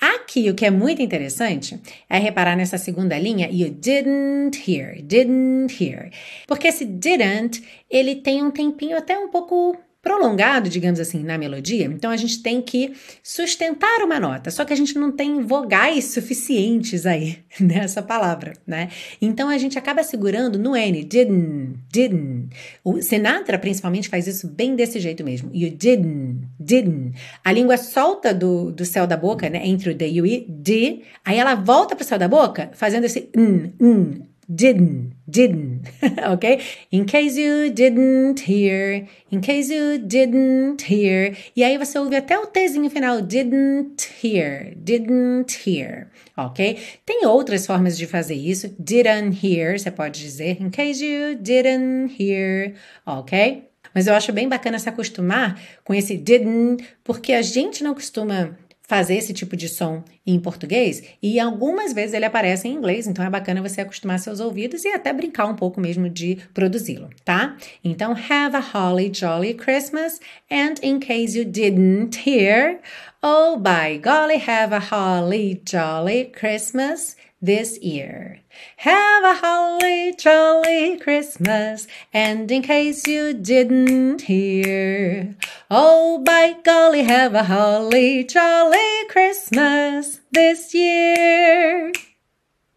Aqui 0.01 0.49
o 0.49 0.53
que 0.55 0.65
é 0.65 0.71
muito 0.71 1.01
interessante 1.01 1.77
é 2.09 2.17
reparar 2.19 2.55
nessa 2.55 2.77
segunda 2.77 3.19
linha 3.19 3.49
you 3.51 3.69
didn't 3.69 4.55
hear, 4.65 4.95
didn't 5.03 5.71
hear. 5.77 6.09
Porque 6.47 6.69
esse 6.69 6.85
didn't, 6.85 7.61
ele 7.91 8.15
tem 8.15 8.41
um 8.41 8.49
tempinho 8.49 8.95
até 8.95 9.19
um 9.19 9.27
pouco 9.29 9.77
prolongado, 10.03 10.69
digamos 10.69 10.99
assim, 10.99 11.23
na 11.23 11.37
melodia, 11.37 11.85
então 11.85 12.11
a 12.11 12.17
gente 12.17 12.43
tem 12.43 12.61
que 12.61 12.91
sustentar 13.23 14.01
uma 14.03 14.19
nota, 14.19 14.51
só 14.51 14.65
que 14.65 14.73
a 14.73 14.75
gente 14.75 14.93
não 14.99 15.09
tem 15.13 15.39
vogais 15.47 16.13
suficientes 16.13 17.05
aí 17.05 17.37
nessa 17.57 18.01
palavra, 18.03 18.51
né? 18.67 18.89
Então 19.21 19.47
a 19.47 19.57
gente 19.57 19.77
acaba 19.79 20.03
segurando 20.03 20.59
no 20.59 20.75
N, 20.75 21.05
didn't, 21.05 21.79
didn't. 21.89 22.49
O 22.83 23.01
Sinatra 23.01 23.57
principalmente 23.57 24.09
faz 24.09 24.27
isso 24.27 24.45
bem 24.47 24.75
desse 24.75 24.99
jeito 24.99 25.23
mesmo. 25.23 25.49
You 25.53 25.69
didn't, 25.69 26.47
didn't. 26.59 27.17
A 27.43 27.53
língua 27.53 27.77
solta 27.77 28.33
do, 28.33 28.71
do 28.73 28.83
céu 28.83 29.07
da 29.07 29.15
boca, 29.15 29.49
né? 29.49 29.61
Entre 29.65 29.89
o 29.89 29.95
D 29.95 30.05
e 30.09 30.21
o 30.21 30.25
I, 30.25 30.45
D, 30.49 31.01
aí 31.23 31.37
ela 31.37 31.55
volta 31.55 31.95
pro 31.95 32.03
céu 32.05 32.19
da 32.19 32.27
boca 32.27 32.69
fazendo 32.73 33.05
esse 33.05 33.29
n, 33.33 33.73
n, 33.79 34.23
didn't, 34.55 35.15
didn't, 35.29 35.83
ok? 36.31 36.61
In 36.91 37.05
case 37.05 37.35
you 37.37 37.71
didn't 37.71 38.41
hear, 38.41 39.07
in 39.31 39.41
case 39.41 39.69
you 39.69 39.97
didn't 39.97 40.81
hear. 40.83 41.35
E 41.55 41.63
aí 41.63 41.77
você 41.77 41.97
ouve 41.97 42.15
até 42.15 42.37
o 42.37 42.47
Tzinho 42.47 42.89
final, 42.89 43.21
didn't 43.21 44.03
hear, 44.23 44.73
didn't 44.75 45.51
hear, 45.67 46.07
ok? 46.37 46.77
Tem 47.05 47.25
outras 47.25 47.65
formas 47.65 47.97
de 47.97 48.05
fazer 48.05 48.35
isso, 48.35 48.73
didn't 48.79 49.37
hear, 49.43 49.77
você 49.79 49.91
pode 49.91 50.19
dizer, 50.19 50.61
in 50.61 50.69
case 50.69 51.03
you 51.03 51.35
didn't 51.35 52.13
hear, 52.19 52.73
ok? 53.05 53.69
Mas 53.95 54.07
eu 54.07 54.15
acho 54.15 54.31
bem 54.33 54.49
bacana 54.49 54.79
se 54.79 54.89
acostumar 54.89 55.59
com 55.83 55.93
esse 55.93 56.17
didn't, 56.17 56.83
porque 57.03 57.31
a 57.31 57.43
gente 57.43 57.83
não 57.83 57.93
costuma 57.93 58.57
fazer 58.87 59.15
esse 59.15 59.33
tipo 59.33 59.55
de 59.55 59.69
som 59.69 60.03
em 60.27 60.39
português 60.39 61.03
e 61.21 61.39
algumas 61.39 61.93
vezes 61.93 62.13
ele 62.13 62.25
aparece 62.25 62.67
em 62.67 62.73
inglês, 62.73 63.07
então 63.07 63.23
é 63.23 63.29
bacana 63.29 63.61
você 63.61 63.81
acostumar 63.81 64.19
seus 64.19 64.39
ouvidos 64.39 64.83
e 64.83 64.89
até 64.89 65.11
brincar 65.13 65.45
um 65.45 65.55
pouco 65.55 65.79
mesmo 65.79 66.09
de 66.09 66.37
produzi-lo, 66.53 67.09
tá? 67.23 67.55
Então, 67.83 68.13
have 68.13 68.55
a 68.55 68.59
holly 68.59 69.11
jolly 69.13 69.53
Christmas 69.53 70.19
and 70.51 70.75
in 70.81 70.99
case 70.99 71.37
you 71.37 71.45
didn't 71.45 72.27
hear, 72.27 72.79
oh 73.21 73.57
by 73.57 73.97
golly, 73.99 74.37
have 74.37 74.73
a 74.73 74.79
holly 74.79 75.61
jolly 75.65 76.25
Christmas 76.25 77.15
this 77.43 77.77
year. 77.81 78.42
Have 78.77 79.23
a 79.23 79.35
holly 79.35 80.13
jolly 80.17 80.97
Christmas, 80.99 81.87
and 82.13 82.49
in 82.51 82.61
case 82.61 83.07
you 83.07 83.33
didn't 83.33 84.23
hear, 84.23 85.35
oh 85.69 86.19
by 86.23 86.55
golly, 86.63 87.03
have 87.03 87.33
a 87.35 87.43
holly 87.43 88.23
jolly 88.25 89.05
Christmas 89.09 90.19
this 90.31 90.73
year. 90.73 91.91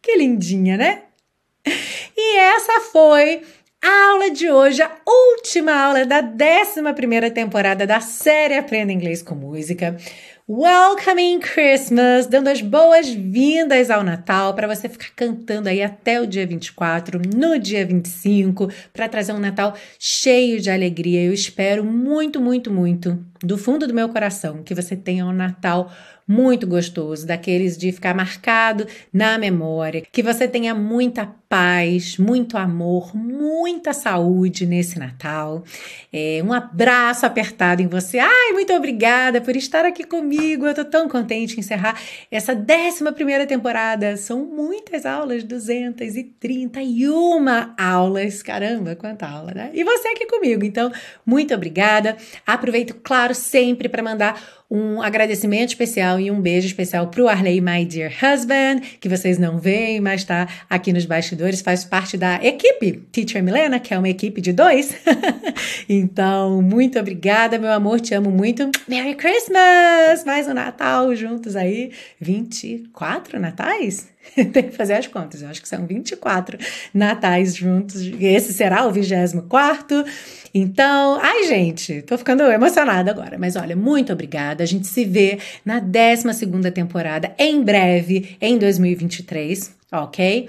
Que 0.02 0.16
lindinha, 0.16 0.76
né? 0.76 1.02
E 2.16 2.36
essa 2.38 2.80
foi 2.92 3.42
a 3.82 4.10
aula 4.12 4.30
de 4.30 4.50
hoje, 4.50 4.82
a 4.82 4.90
última 5.04 5.72
aula 5.72 6.06
da 6.06 6.20
11 6.22 6.82
primeira 6.94 7.30
temporada 7.30 7.86
da 7.86 8.00
série 8.00 8.56
Aprenda 8.56 8.92
Inglês 8.92 9.22
com 9.22 9.34
Música. 9.34 9.96
Welcoming 10.48 11.40
Christmas, 11.40 12.28
dando 12.28 12.46
as 12.46 12.62
boas-vindas 12.62 13.90
ao 13.90 14.04
Natal 14.04 14.54
para 14.54 14.72
você 14.72 14.88
ficar 14.88 15.10
cantando 15.16 15.68
aí 15.68 15.82
até 15.82 16.20
o 16.20 16.26
dia 16.26 16.46
24, 16.46 17.20
no 17.36 17.58
dia 17.58 17.84
25, 17.84 18.68
para 18.92 19.08
trazer 19.08 19.32
um 19.32 19.40
Natal 19.40 19.74
cheio 19.98 20.60
de 20.60 20.70
alegria. 20.70 21.24
Eu 21.24 21.32
espero 21.32 21.82
muito, 21.84 22.40
muito, 22.40 22.70
muito 22.72 23.18
do 23.42 23.56
fundo 23.58 23.86
do 23.86 23.94
meu 23.94 24.08
coração, 24.08 24.62
que 24.62 24.74
você 24.74 24.96
tenha 24.96 25.24
um 25.26 25.32
Natal 25.32 25.90
muito 26.28 26.66
gostoso, 26.66 27.24
daqueles 27.24 27.78
de 27.78 27.92
ficar 27.92 28.12
marcado 28.12 28.84
na 29.12 29.38
memória, 29.38 30.02
que 30.10 30.24
você 30.24 30.48
tenha 30.48 30.74
muita 30.74 31.24
paz, 31.48 32.18
muito 32.18 32.58
amor, 32.58 33.16
muita 33.16 33.92
saúde 33.92 34.66
nesse 34.66 34.98
Natal. 34.98 35.62
É, 36.12 36.40
um 36.44 36.52
abraço 36.52 37.24
apertado 37.24 37.80
em 37.80 37.86
você. 37.86 38.18
Ai, 38.18 38.52
muito 38.52 38.72
obrigada 38.72 39.40
por 39.40 39.54
estar 39.54 39.84
aqui 39.84 40.02
comigo. 40.02 40.66
Eu 40.66 40.74
tô 40.74 40.84
tão 40.84 41.08
contente 41.08 41.54
de 41.54 41.60
encerrar 41.60 41.94
essa 42.28 42.52
11 42.54 43.12
primeira 43.12 43.46
temporada. 43.46 44.16
São 44.16 44.44
muitas 44.44 45.06
aulas, 45.06 45.44
231 45.44 47.14
aulas. 47.78 48.42
Caramba, 48.42 48.96
quanta 48.96 49.28
aula, 49.28 49.52
né? 49.54 49.70
E 49.72 49.84
você 49.84 50.08
aqui 50.08 50.26
comigo. 50.26 50.64
Então, 50.64 50.90
muito 51.24 51.54
obrigada. 51.54 52.16
Aproveito, 52.48 52.96
claro, 53.00 53.32
sempre 53.36 53.88
para 53.88 54.02
mandar 54.02 54.42
um 54.68 55.00
agradecimento 55.00 55.68
especial 55.70 56.18
e 56.18 56.28
um 56.30 56.40
beijo 56.40 56.66
especial 56.66 57.06
para 57.06 57.22
o 57.22 57.28
Arley, 57.28 57.60
my 57.60 57.84
dear 57.84 58.10
husband, 58.20 58.80
que 58.98 59.08
vocês 59.08 59.38
não 59.38 59.60
veem, 59.60 60.00
mas 60.00 60.22
está 60.22 60.48
aqui 60.68 60.92
nos 60.92 61.04
bastidores, 61.04 61.60
faz 61.60 61.84
parte 61.84 62.16
da 62.16 62.40
equipe 62.44 63.04
Teacher 63.12 63.42
Milena, 63.44 63.78
que 63.78 63.94
é 63.94 63.98
uma 63.98 64.08
equipe 64.08 64.40
de 64.40 64.52
dois. 64.52 64.92
então, 65.88 66.60
muito 66.60 66.98
obrigada, 66.98 67.58
meu 67.58 67.70
amor, 67.70 68.00
te 68.00 68.12
amo 68.12 68.30
muito. 68.30 68.68
Merry 68.88 69.14
Christmas! 69.14 70.24
Mais 70.26 70.48
um 70.48 70.54
Natal 70.54 71.14
juntos 71.14 71.54
aí. 71.54 71.92
24 72.20 73.38
Natais? 73.38 74.08
Tem 74.52 74.62
que 74.64 74.76
fazer 74.76 74.94
as 74.94 75.06
contas, 75.06 75.42
eu 75.42 75.48
acho 75.48 75.60
que 75.62 75.68
são 75.68 75.86
24 75.86 76.58
natais 76.92 77.54
juntos, 77.54 78.02
esse 78.20 78.52
será 78.52 78.86
o 78.86 78.92
24. 78.92 79.46
Então, 80.54 81.18
ai 81.22 81.44
gente, 81.44 82.02
tô 82.02 82.16
ficando 82.16 82.42
emocionada 82.44 83.10
agora, 83.10 83.36
mas 83.38 83.56
olha, 83.56 83.76
muito 83.76 84.12
obrigada. 84.12 84.62
A 84.62 84.66
gente 84.66 84.86
se 84.86 85.04
vê 85.04 85.38
na 85.64 85.80
12ª 85.80 86.72
temporada 86.72 87.34
em 87.38 87.62
breve, 87.62 88.36
em 88.40 88.58
2023, 88.58 89.74
OK? 89.92 90.48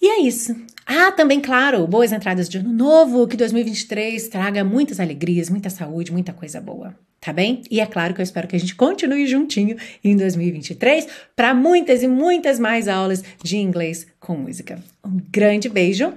E 0.00 0.08
é 0.08 0.22
isso. 0.22 0.54
Ah, 0.88 1.10
também, 1.10 1.40
claro, 1.40 1.84
boas 1.84 2.12
entradas 2.12 2.48
de 2.48 2.58
ano 2.58 2.72
novo, 2.72 3.26
que 3.26 3.36
2023 3.36 4.28
traga 4.28 4.62
muitas 4.62 5.00
alegrias, 5.00 5.50
muita 5.50 5.68
saúde, 5.68 6.12
muita 6.12 6.32
coisa 6.32 6.60
boa, 6.60 6.94
tá 7.20 7.32
bem? 7.32 7.62
E 7.68 7.80
é 7.80 7.86
claro 7.86 8.14
que 8.14 8.20
eu 8.20 8.22
espero 8.22 8.46
que 8.46 8.54
a 8.54 8.60
gente 8.60 8.76
continue 8.76 9.26
juntinho 9.26 9.76
em 10.04 10.16
2023 10.16 11.08
para 11.34 11.52
muitas 11.52 12.04
e 12.04 12.08
muitas 12.08 12.60
mais 12.60 12.86
aulas 12.86 13.24
de 13.42 13.56
inglês 13.56 14.06
com 14.20 14.36
música. 14.36 14.78
Um 15.04 15.18
grande 15.28 15.68
beijo 15.68 16.14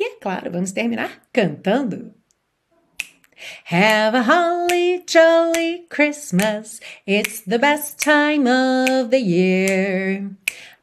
e, 0.00 0.04
é 0.04 0.14
claro, 0.18 0.50
vamos 0.50 0.72
terminar 0.72 1.20
cantando. 1.30 2.10
Have 3.70 4.16
a 4.16 4.22
holly 4.22 5.04
jolly 5.06 5.84
Christmas. 5.90 6.80
It's 7.06 7.42
the 7.46 7.58
best 7.58 7.98
time 7.98 8.48
of 8.48 9.10
the 9.10 9.18
year. 9.20 10.24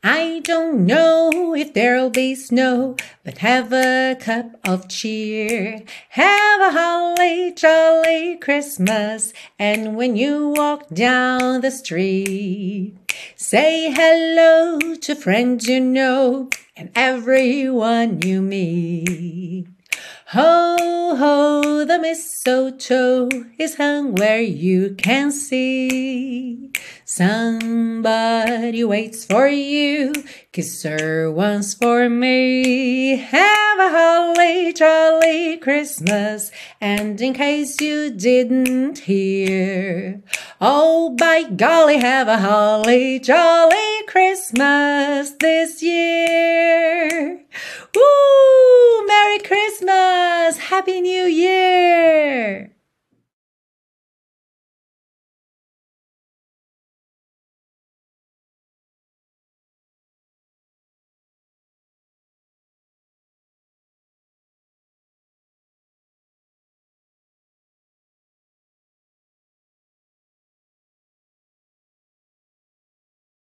I 0.06 0.42
don't 0.44 0.86
know 0.86 1.56
if 1.56 1.74
there'll 1.74 2.10
be 2.10 2.36
snow, 2.36 2.98
but 3.24 3.38
have 3.38 3.72
a 3.72 4.18
cup 4.20 4.52
of 4.68 4.89
cheer. 4.89 5.82
Have 6.10 6.60
a 6.62 6.72
holly 6.78 7.54
jolly 7.54 8.36
Christmas, 8.36 9.32
and 9.58 9.96
when 9.96 10.18
you 10.18 10.50
walk 10.58 10.89
down 10.89 11.62
the 11.62 11.72
street, 11.72 12.98
say 13.38 13.92
hello 13.94 14.80
to 14.96 15.16
friends 15.16 15.68
you 15.70 15.80
know 15.80 16.50
and 16.76 16.92
everyone 16.96 18.22
you 18.24 18.42
meet. 18.42 19.68
Ho, 20.28 21.16
ho, 21.16 21.86
the 21.86 22.00
mistletoe 22.00 23.30
is 23.58 23.76
hung 23.76 24.16
where 24.16 24.42
you 24.42 24.96
can 24.96 25.32
see. 25.32 26.74
Somebody 27.06 28.82
waits 28.86 29.26
for 29.26 29.46
you, 29.50 30.13
Kiss 30.54 30.84
her 30.84 31.30
once 31.30 31.74
for 31.74 32.08
me. 32.08 33.18
Have 33.18 33.80
a 33.80 33.89
holly 33.89 34.72
jolly 34.72 35.58
Christmas, 35.58 36.50
and 36.80 37.20
in 37.20 37.34
case 37.34 37.82
you 37.82 38.10
didn't 38.10 39.00
hear, 39.00 40.22
oh 40.62 41.10
by 41.18 41.44
golly, 41.44 41.98
have 41.98 42.30
a 42.30 42.38
holly 42.39 43.20
jolly 43.20 44.04
Christmas 44.08 45.32
this 45.42 45.84
year. 45.84 47.44
Woo! 47.96 49.06
Merry 49.08 49.39
Christmas! 49.39 50.58
Happy 50.70 51.02
New 51.02 51.26
Year! 51.26 52.72